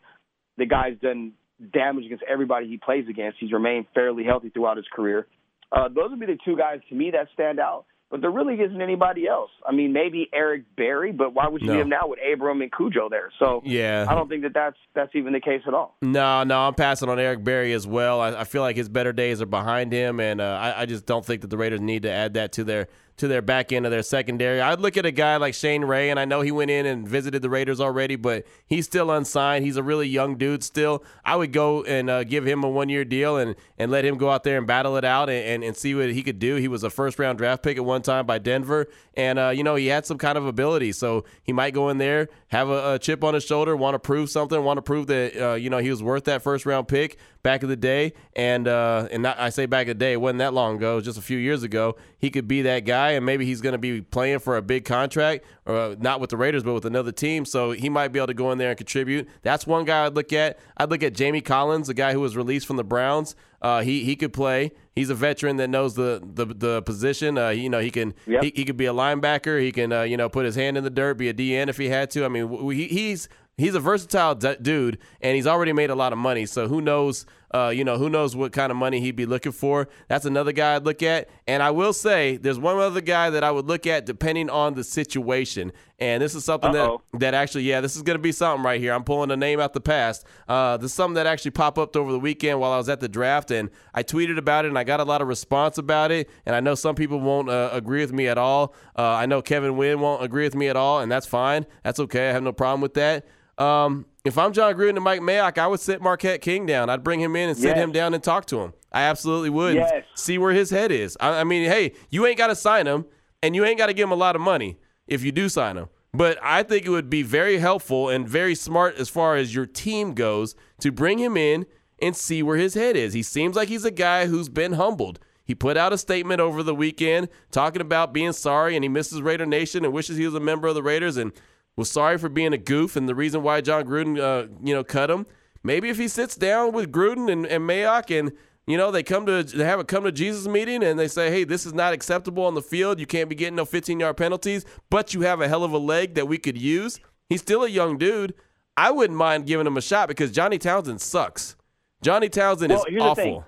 [0.57, 1.34] The guy's done
[1.72, 3.38] damage against everybody he plays against.
[3.39, 5.28] He's remained fairly healthy throughout his career.
[5.72, 7.86] Uh, those would be the two guys to me that stand out.
[8.11, 9.51] But there really isn't anybody else.
[9.65, 11.74] I mean, maybe Eric Berry, but why would you no.
[11.74, 13.32] leave him now with Abram and Cujo there?
[13.39, 15.95] So yeah, I don't think that that's that's even the case at all.
[16.01, 18.19] No, no, I'm passing on Eric Berry as well.
[18.19, 21.05] I, I feel like his better days are behind him, and uh, I, I just
[21.05, 22.89] don't think that the Raiders need to add that to their
[23.22, 24.59] to their back end of their secondary.
[24.59, 27.07] I'd look at a guy like Shane Ray, and I know he went in and
[27.07, 29.63] visited the Raiders already, but he's still unsigned.
[29.63, 31.03] He's a really young dude still.
[31.24, 34.17] I would go and uh, give him a one year deal and, and let him
[34.17, 36.55] go out there and battle it out and, and, and, see what he could do.
[36.55, 39.63] He was a first round draft pick at one time by Denver, and, uh, you
[39.63, 40.91] know, he had some kind of ability.
[40.91, 43.99] So he might go in there, have a, a chip on his shoulder, want to
[43.99, 46.88] prove something, want to prove that, uh, you know, he was worth that first round
[46.88, 48.13] pick back in the day.
[48.36, 51.01] And, uh, and not, I say back in the day, it wasn't that long ago,
[51.01, 51.97] just a few years ago.
[52.17, 54.86] He could be that guy, and maybe he's going to be playing for a big
[54.86, 57.45] contract, or not with the Raiders, but with another team.
[57.45, 59.28] So he might be able to go in there and contribute.
[59.41, 60.59] That's one guy I'd look at.
[60.78, 63.36] I'd look at Jamie Collins, the guy who was released from the Browns.
[63.62, 64.72] Uh, he he could play.
[64.95, 67.38] He's a veteran that knows the the, the position.
[67.38, 68.43] Uh, you know he can yep.
[68.43, 69.62] he, he could be a linebacker.
[69.62, 71.78] He can uh, you know put his hand in the dirt, be a DN if
[71.78, 72.26] he had to.
[72.26, 76.12] I mean he, he's he's a versatile d- dude, and he's already made a lot
[76.12, 76.45] of money.
[76.45, 77.26] So who knows?
[77.54, 79.88] Uh, you know, who knows what kind of money he'd be looking for?
[80.08, 81.30] That's another guy I'd look at.
[81.47, 84.74] And I will say, there's one other guy that I would look at depending on
[84.74, 85.72] the situation.
[85.99, 88.82] And this is something that that actually, yeah, this is going to be something right
[88.82, 88.91] here.
[88.91, 90.26] I'm pulling a name out the past.
[90.47, 93.02] Uh, this is something that actually popped up over the weekend while I was at
[93.02, 96.10] the draft, and I tweeted about it, and I got a lot of response about
[96.10, 96.28] it.
[96.45, 98.74] And I know some people won't uh, agree with me at all.
[98.97, 101.68] Uh, I know Kevin Wynn won't agree with me at all, and that's fine.
[101.84, 102.30] That's okay.
[102.30, 103.28] I have no problem with that.
[103.62, 106.89] Um, if I'm Jon Gruden and Mike Mayock, I would sit Marquette King down.
[106.89, 107.78] I'd bring him in and sit yes.
[107.78, 108.74] him down and talk to him.
[108.91, 109.76] I absolutely would.
[109.76, 110.03] Yes.
[110.16, 111.16] See where his head is.
[111.20, 113.05] I, I mean, hey, you ain't got to sign him,
[113.43, 115.78] and you ain't got to give him a lot of money if you do sign
[115.78, 115.89] him.
[116.14, 119.66] But I think it would be very helpful and very smart as far as your
[119.66, 121.66] team goes to bring him in
[122.01, 123.14] and see where his head is.
[123.14, 125.20] He seems like he's a guy who's been humbled.
[125.43, 129.22] He put out a statement over the weekend talking about being sorry and he misses
[129.22, 131.18] Raider Nation and wishes he was a member of the Raiders.
[131.18, 131.32] And
[131.76, 134.84] was sorry for being a goof and the reason why Jon Gruden, uh, you know,
[134.84, 135.26] cut him.
[135.63, 138.32] Maybe if he sits down with Gruden and, and Mayock and
[138.67, 141.32] You know, they come to they have a come to Jesus meeting and they say,
[141.32, 142.99] "Hey, this is not acceptable on the field.
[142.99, 146.13] You can't be getting no 15-yard penalties, but you have a hell of a leg
[146.13, 148.34] that we could use." He's still a young dude.
[148.78, 151.55] I wouldn't mind giving him a shot because Johnny Townsend sucks.
[152.03, 153.45] Johnny Townsend Well, is awful.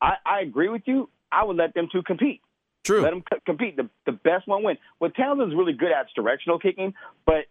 [0.00, 1.08] I, I agree with you.
[1.32, 2.40] I would let them two compete.
[2.84, 3.02] True.
[3.02, 3.76] Let them c- compete.
[3.76, 4.78] The, the best one win.
[4.98, 6.94] What Townsend's really good at directional kicking,
[7.26, 7.44] but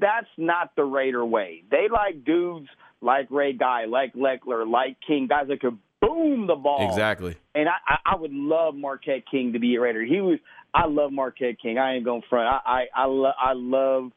[0.00, 1.62] that's not the Raider way.
[1.70, 2.68] They like dudes
[3.00, 6.88] like Ray Guy, like Lechler, like King, guys that could boom the ball.
[6.88, 7.36] Exactly.
[7.54, 10.02] And I, I, I would love Marquette King to be a Raider.
[10.04, 10.38] He was.
[10.72, 11.78] I love Marquette King.
[11.78, 12.46] I ain't going front.
[12.48, 14.10] I I I, lo- I love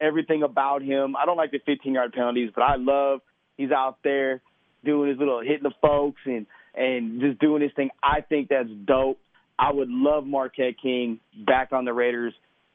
[0.00, 1.14] everything about him.
[1.16, 3.20] I don't like the 15 yard penalties, but I love
[3.56, 4.42] he's out there
[4.84, 7.90] doing his little hitting the folks and and just doing his thing.
[8.02, 9.18] I think that's dope.
[9.60, 12.32] I would love Marquette King back on the Raiders,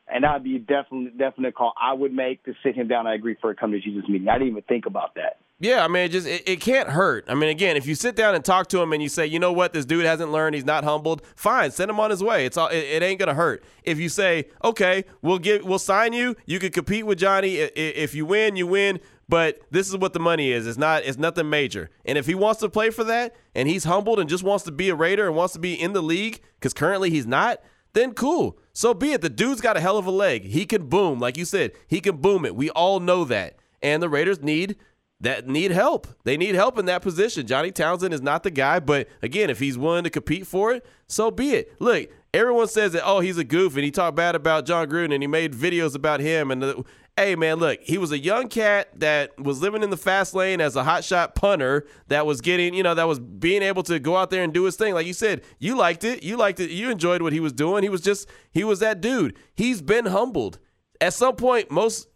[0.07, 3.07] and that'd be definitely definite call I would make to sit him down.
[3.07, 4.29] I agree for a come to Jesus meeting.
[4.29, 5.39] I didn't even think about that.
[5.59, 7.25] Yeah, I mean, it just it, it can't hurt.
[7.29, 9.39] I mean, again, if you sit down and talk to him and you say, you
[9.39, 12.45] know what, this dude hasn't learned, he's not humbled, fine, send him on his way.
[12.45, 13.63] It's all it, it ain't gonna hurt.
[13.83, 17.55] If you say, okay, we'll give, we'll sign you, you can compete with Johnny.
[17.55, 18.99] If you win, you win.
[19.27, 20.67] But this is what the money is.
[20.67, 21.03] It's not.
[21.03, 21.89] It's nothing major.
[22.05, 24.71] And if he wants to play for that, and he's humbled and just wants to
[24.71, 27.59] be a Raider and wants to be in the league, because currently he's not,
[27.93, 28.59] then cool.
[28.73, 29.21] So be it.
[29.21, 30.43] The dude's got a hell of a leg.
[30.43, 31.71] He can boom, like you said.
[31.87, 32.55] He can boom it.
[32.55, 33.57] We all know that.
[33.81, 34.77] And the Raiders need
[35.21, 36.07] that need help.
[36.23, 37.47] They need help in that position.
[37.47, 40.85] Johnny Townsend is not the guy, but again, if he's willing to compete for it,
[41.07, 41.73] so be it.
[41.79, 45.13] Look, everyone says that oh he's a goof and he talked bad about Jon Gruden
[45.13, 46.83] and he made videos about him and the,
[47.17, 50.59] hey man, look, he was a young cat that was living in the fast lane
[50.59, 54.17] as a hotshot punter that was getting you know that was being able to go
[54.17, 54.93] out there and do his thing.
[54.93, 57.83] Like you said, you liked it, you liked it, you enjoyed what he was doing.
[57.83, 59.35] He was just he was that dude.
[59.55, 60.59] He's been humbled.
[61.01, 62.07] At some point, most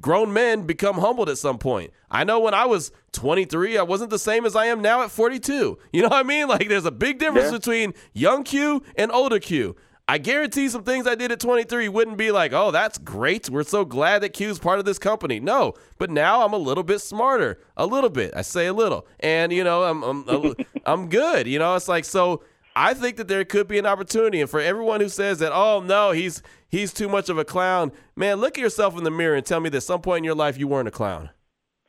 [0.00, 1.90] grown men become humbled at some point.
[2.10, 5.10] I know when I was 23, I wasn't the same as I am now at
[5.10, 5.78] 42.
[5.92, 6.46] You know what I mean?
[6.48, 7.58] Like there's a big difference Yeah.
[7.58, 9.76] between young Q and older Q.
[10.10, 13.50] I guarantee some things I did at 23 wouldn't be like, oh, that's great.
[13.50, 15.38] We're so glad that Q's part of this company.
[15.38, 17.60] No, but now I'm a little bit smarter.
[17.76, 18.32] A little bit.
[18.34, 19.06] I say a little.
[19.20, 20.54] And, you know, I'm, I'm,
[20.86, 21.46] I'm good.
[21.46, 22.42] You know, it's like, so
[22.74, 24.40] I think that there could be an opportunity.
[24.40, 27.92] And for everyone who says that, oh, no, he's, he's too much of a clown,
[28.16, 30.34] man, look at yourself in the mirror and tell me that some point in your
[30.34, 31.28] life you weren't a clown.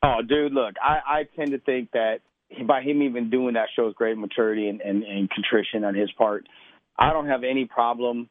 [0.04, 2.20] Oh, dude, look, I, I tend to think that
[2.68, 6.48] by him even doing that shows great maturity and, and, and contrition on his part.
[7.00, 8.30] I don't have any problem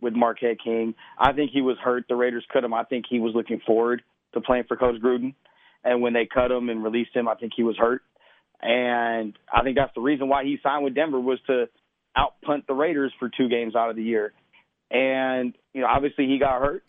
[0.00, 0.94] with Marquette King.
[1.18, 2.04] I think he was hurt.
[2.08, 2.72] The Raiders cut him.
[2.72, 4.02] I think he was looking forward
[4.32, 5.34] to playing for Coach Gruden.
[5.84, 8.02] And when they cut him and released him, I think he was hurt.
[8.60, 11.66] And I think that's the reason why he signed with Denver was to
[12.16, 14.32] outpunt the Raiders for two games out of the year.
[14.90, 16.82] And, you know, obviously he got hurt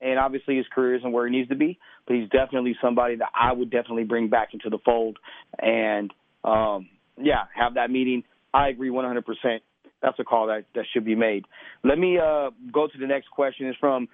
[0.00, 3.30] and obviously his career isn't where he needs to be, but he's definitely somebody that
[3.34, 5.18] I would definitely bring back into the fold.
[5.58, 6.12] And
[6.44, 8.24] um, yeah, have that meeting.
[8.52, 9.22] I agree 100%.
[10.02, 11.44] That's a call that, that should be made.
[11.84, 13.66] Let me uh, go to the next question.
[13.66, 14.08] It's from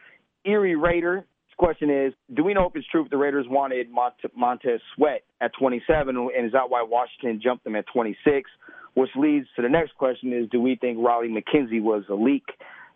[0.44, 1.16] Erie Raider.
[1.16, 4.80] His question is Do we know if it's true if the Raiders wanted Mont- Montez
[4.96, 8.50] Sweat at 27, and is that why Washington jumped them at 26?
[8.94, 12.44] Which leads to the next question is Do we think Raleigh McKenzie was a leak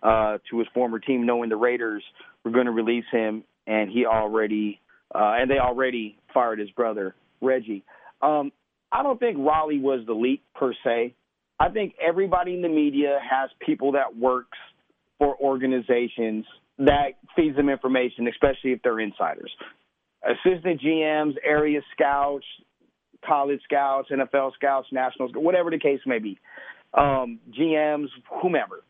[0.03, 2.05] uh, to his former team, knowing the Raiders
[2.45, 4.81] were going to release him, and he already
[5.15, 7.85] uh, and they already fired his brother Reggie.
[8.21, 8.53] Um,
[8.91, 11.15] I don't think Raleigh was the leak per se.
[11.61, 14.59] I think everybody in the media has people that works
[15.19, 16.45] for organizations
[16.79, 19.51] that feeds them information, especially if they're insiders.
[20.23, 22.47] Assistant GMs, area scouts,
[23.27, 26.39] college scouts, NFL scouts, nationals, whatever the case may be.
[26.95, 28.09] Um, GMs,
[28.41, 28.83] whomever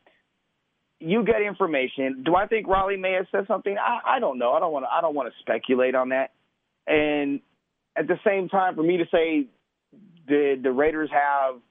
[0.99, 2.23] you get information.
[2.23, 3.75] Do I think Raleigh may have said something?
[3.77, 4.51] I, I don't know.
[4.51, 4.89] I don't want to.
[4.89, 6.31] I don't want to speculate on that.
[6.87, 7.39] And
[7.97, 9.47] at the same time, for me to say,
[10.27, 11.61] did the Raiders have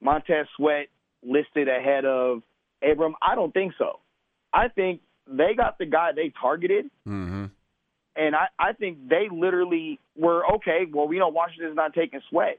[0.00, 0.86] Montez Sweat
[1.22, 2.42] listed ahead of
[2.82, 3.14] Abram?
[3.22, 4.00] I don't think so.
[4.52, 7.46] I think they got the guy they targeted, Mm-hmm.
[8.16, 10.84] and I, I think they literally were okay.
[10.92, 12.58] Well, we know Washington's not taking Sweat.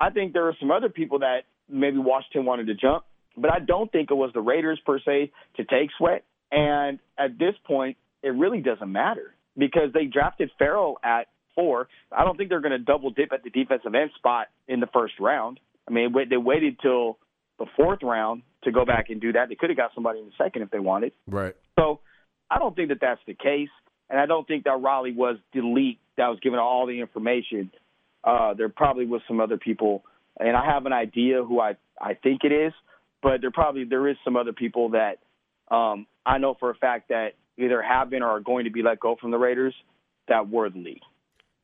[0.00, 3.04] I think there are some other people that maybe Washington wanted to jump,
[3.36, 6.24] but I don't think it was the Raiders per se to take Sweat.
[6.50, 11.88] And at this point, it really doesn't matter because they drafted Ferrell at four.
[12.10, 14.86] I don't think they're going to double dip at the defensive end spot in the
[14.92, 15.60] first round.
[15.88, 17.18] I mean, they waited till
[17.58, 19.48] the fourth round to go back and do that.
[19.48, 21.12] They could have got somebody in the second if they wanted.
[21.26, 21.54] Right.
[21.78, 22.00] So
[22.50, 23.70] I don't think that that's the case,
[24.10, 27.70] and I don't think that Raleigh was the leak that was given all the information.
[28.24, 30.04] Uh, there probably was some other people,
[30.38, 32.72] and I have an idea who I I think it is,
[33.22, 35.18] but there probably there is some other people that
[35.74, 38.82] um, I know for a fact that either have been or are going to be
[38.82, 39.74] let go from the Raiders
[40.28, 41.00] that were the leak.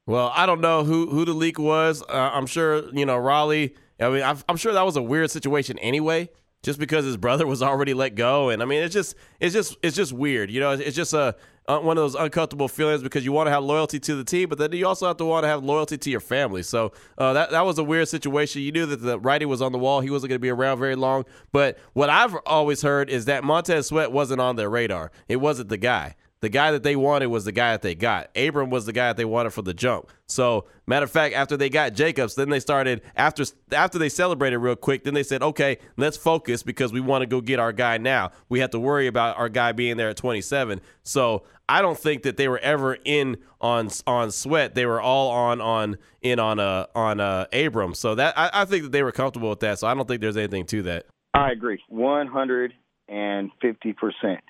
[0.07, 2.03] Well, I don't know who who the leak was.
[2.03, 5.79] Uh, I'm sure you know Raleigh I mean, I'm sure that was a weird situation
[5.79, 6.31] anyway
[6.63, 9.77] just because his brother was already let go and i mean it's just it's just
[9.81, 11.37] it's just weird you know it's just a
[11.69, 14.49] uh, one of those uncomfortable feelings because you want to have loyalty to the team,
[14.49, 16.63] but then you also have to want to have loyalty to your family.
[16.63, 18.63] So uh, that that was a weird situation.
[18.63, 20.79] You knew that the writing was on the wall; he wasn't going to be around
[20.79, 21.27] very long.
[21.53, 25.13] But what I've always heard is that Montez Sweat wasn't on their radar.
[25.29, 26.17] It wasn't the guy.
[26.41, 28.31] The guy that they wanted was the guy that they got.
[28.37, 30.09] Abram was the guy that they wanted for the jump.
[30.27, 34.59] So, matter of fact, after they got Jacobs, then they started after after they celebrated
[34.59, 35.05] real quick.
[35.05, 38.31] Then they said, "Okay, let's focus because we want to go get our guy now.
[38.49, 42.23] We have to worry about our guy being there at 27." So, I don't think
[42.23, 44.75] that they were ever in on on Sweat.
[44.75, 47.95] They were all on on in on uh on uh Abram.
[47.95, 49.79] So that I, I think that they were comfortable with that.
[49.79, 51.07] So I don't think there's anything to that.
[51.35, 54.41] I agree, 150 percent.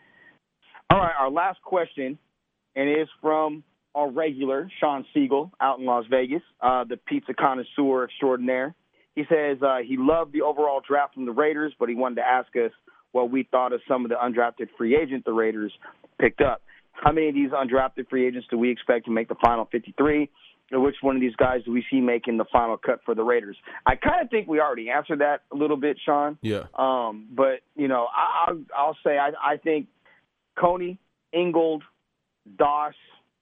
[0.90, 2.18] All right, our last question,
[2.74, 3.62] and is from
[3.94, 8.74] our regular Sean Siegel out in Las Vegas, uh, the pizza connoisseur extraordinaire.
[9.14, 12.26] He says uh, he loved the overall draft from the Raiders, but he wanted to
[12.26, 12.70] ask us
[13.12, 15.72] what we thought of some of the undrafted free agent the Raiders
[16.20, 16.62] picked up.
[16.92, 20.30] How many of these undrafted free agents do we expect to make the final 53?
[20.70, 23.22] Or which one of these guys do we see making the final cut for the
[23.22, 23.56] Raiders?
[23.86, 26.36] I kind of think we already answered that a little bit, Sean.
[26.42, 26.64] Yeah.
[26.74, 29.86] Um, but you know, I, I'll, I'll say I, I think
[30.58, 30.98] Coney,
[31.32, 31.82] Ingold,
[32.56, 32.94] Doss,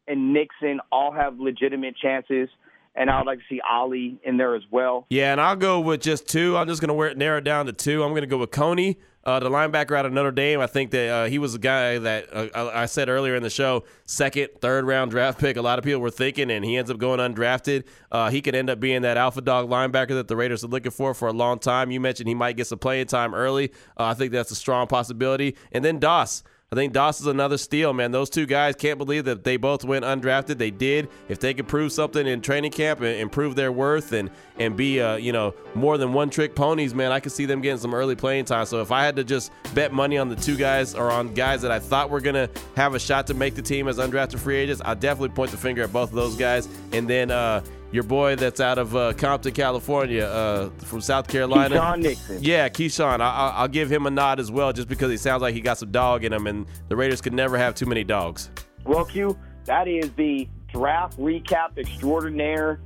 [0.08, 2.48] and Nixon all have legitimate chances.
[2.94, 5.06] And I would like to see Ollie in there as well.
[5.10, 6.56] Yeah, and I'll go with just two.
[6.56, 8.02] I'm just going to narrow it down to two.
[8.02, 10.60] I'm going to go with Coney, uh, the linebacker out of Notre Dame.
[10.60, 13.50] I think that uh, he was a guy that uh, I said earlier in the
[13.50, 15.58] show, second, third round draft pick.
[15.58, 17.84] A lot of people were thinking, and he ends up going undrafted.
[18.10, 20.92] Uh, he could end up being that alpha dog linebacker that the Raiders are looking
[20.92, 21.90] for for a long time.
[21.90, 23.72] You mentioned he might get some playing time early.
[23.98, 25.54] Uh, I think that's a strong possibility.
[25.70, 26.42] And then Doss.
[26.72, 28.10] I think Doss is another steal, man.
[28.10, 30.58] Those two guys can't believe that they both went undrafted.
[30.58, 31.08] They did.
[31.28, 35.00] If they could prove something in training camp and improve their worth and and be
[35.00, 37.94] uh, you know more than one trick ponies, man, I could see them getting some
[37.94, 38.66] early playing time.
[38.66, 41.62] So if I had to just bet money on the two guys or on guys
[41.62, 44.56] that I thought were gonna have a shot to make the team as undrafted free
[44.56, 46.68] agents, I'd definitely point the finger at both of those guys.
[46.90, 51.76] And then uh, your boy that's out of uh, Compton, California, uh, from South Carolina.
[51.76, 52.42] Keisean Nixon.
[52.42, 53.20] Yeah, Keisean.
[53.20, 55.78] I- will give him a nod as well, just because he sounds like he got
[55.78, 58.50] some dog in him, and the Raiders could never have too many dogs.
[58.84, 62.80] Well, Q, that is the draft recap extraordinaire,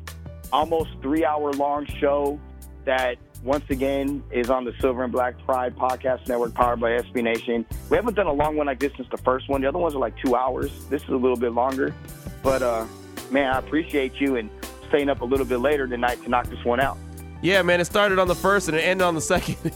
[0.52, 2.38] almost three hour long show
[2.84, 7.22] that once again is on the Silver and Black Pride Podcast Network powered by SB
[7.22, 7.64] Nation.
[7.88, 9.62] We haven't done a long one like this since the first one.
[9.62, 10.70] The other ones are like two hours.
[10.86, 11.94] This is a little bit longer.
[12.42, 12.86] But uh
[13.30, 14.50] man, I appreciate you and
[14.90, 16.98] staying up a little bit later tonight to knock this one out.
[17.42, 19.56] Yeah, man, it started on the first and it ended on the second.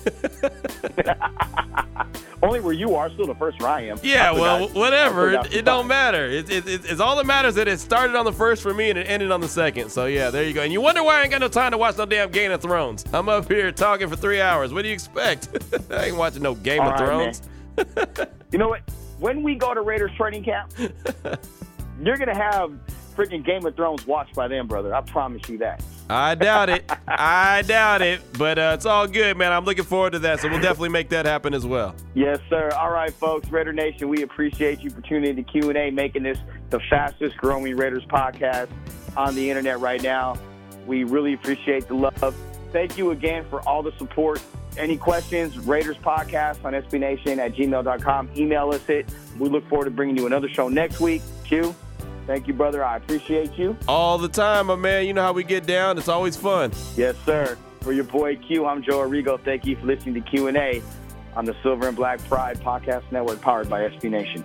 [2.42, 3.98] Only where you are, still the first where I am.
[4.02, 5.32] Yeah, I well, whatever.
[5.32, 6.26] It, it don't matter.
[6.26, 8.90] It, it, it, it's all that matters that it started on the first for me
[8.90, 9.88] and it ended on the second.
[9.88, 10.60] So yeah, there you go.
[10.60, 12.60] And you wonder why I ain't got no time to watch no damn Game of
[12.60, 13.02] Thrones.
[13.14, 14.74] I'm up here talking for three hours.
[14.74, 15.48] What do you expect?
[15.90, 18.28] I ain't watching no Game all of right, Thrones.
[18.52, 18.82] you know what?
[19.20, 20.70] When we go to Raiders training camp,
[22.02, 22.78] you're gonna have
[23.14, 24.94] freaking Game of Thrones watched by them, brother.
[24.94, 25.82] I promise you that.
[26.10, 26.90] I doubt it.
[27.08, 28.20] I doubt it.
[28.38, 29.52] But uh, it's all good, man.
[29.52, 30.40] I'm looking forward to that.
[30.40, 31.94] So we'll definitely make that happen as well.
[32.14, 32.70] Yes, sir.
[32.76, 33.48] All right, folks.
[33.48, 36.38] Raider Nation, we appreciate you for tuning in to Q&A, making this
[36.70, 38.68] the fastest growing Raiders podcast
[39.16, 40.36] on the internet right now.
[40.86, 42.36] We really appreciate the love.
[42.72, 44.42] Thank you again for all the support.
[44.76, 48.30] Any questions, Raiders podcast on SBNation at gmail.com.
[48.36, 49.08] Email us it.
[49.38, 51.22] We look forward to bringing you another show next week.
[51.44, 51.74] Q,
[52.26, 52.84] Thank you, brother.
[52.84, 53.76] I appreciate you.
[53.86, 55.06] All the time, my man.
[55.06, 55.98] You know how we get down.
[55.98, 56.72] It's always fun.
[56.96, 57.58] Yes, sir.
[57.80, 59.38] For your boy Q, I'm Joe Arrigo.
[59.44, 60.82] Thank you for listening to Q&A
[61.36, 64.44] on the Silver and Black Pride Podcast Network powered by SB Nation.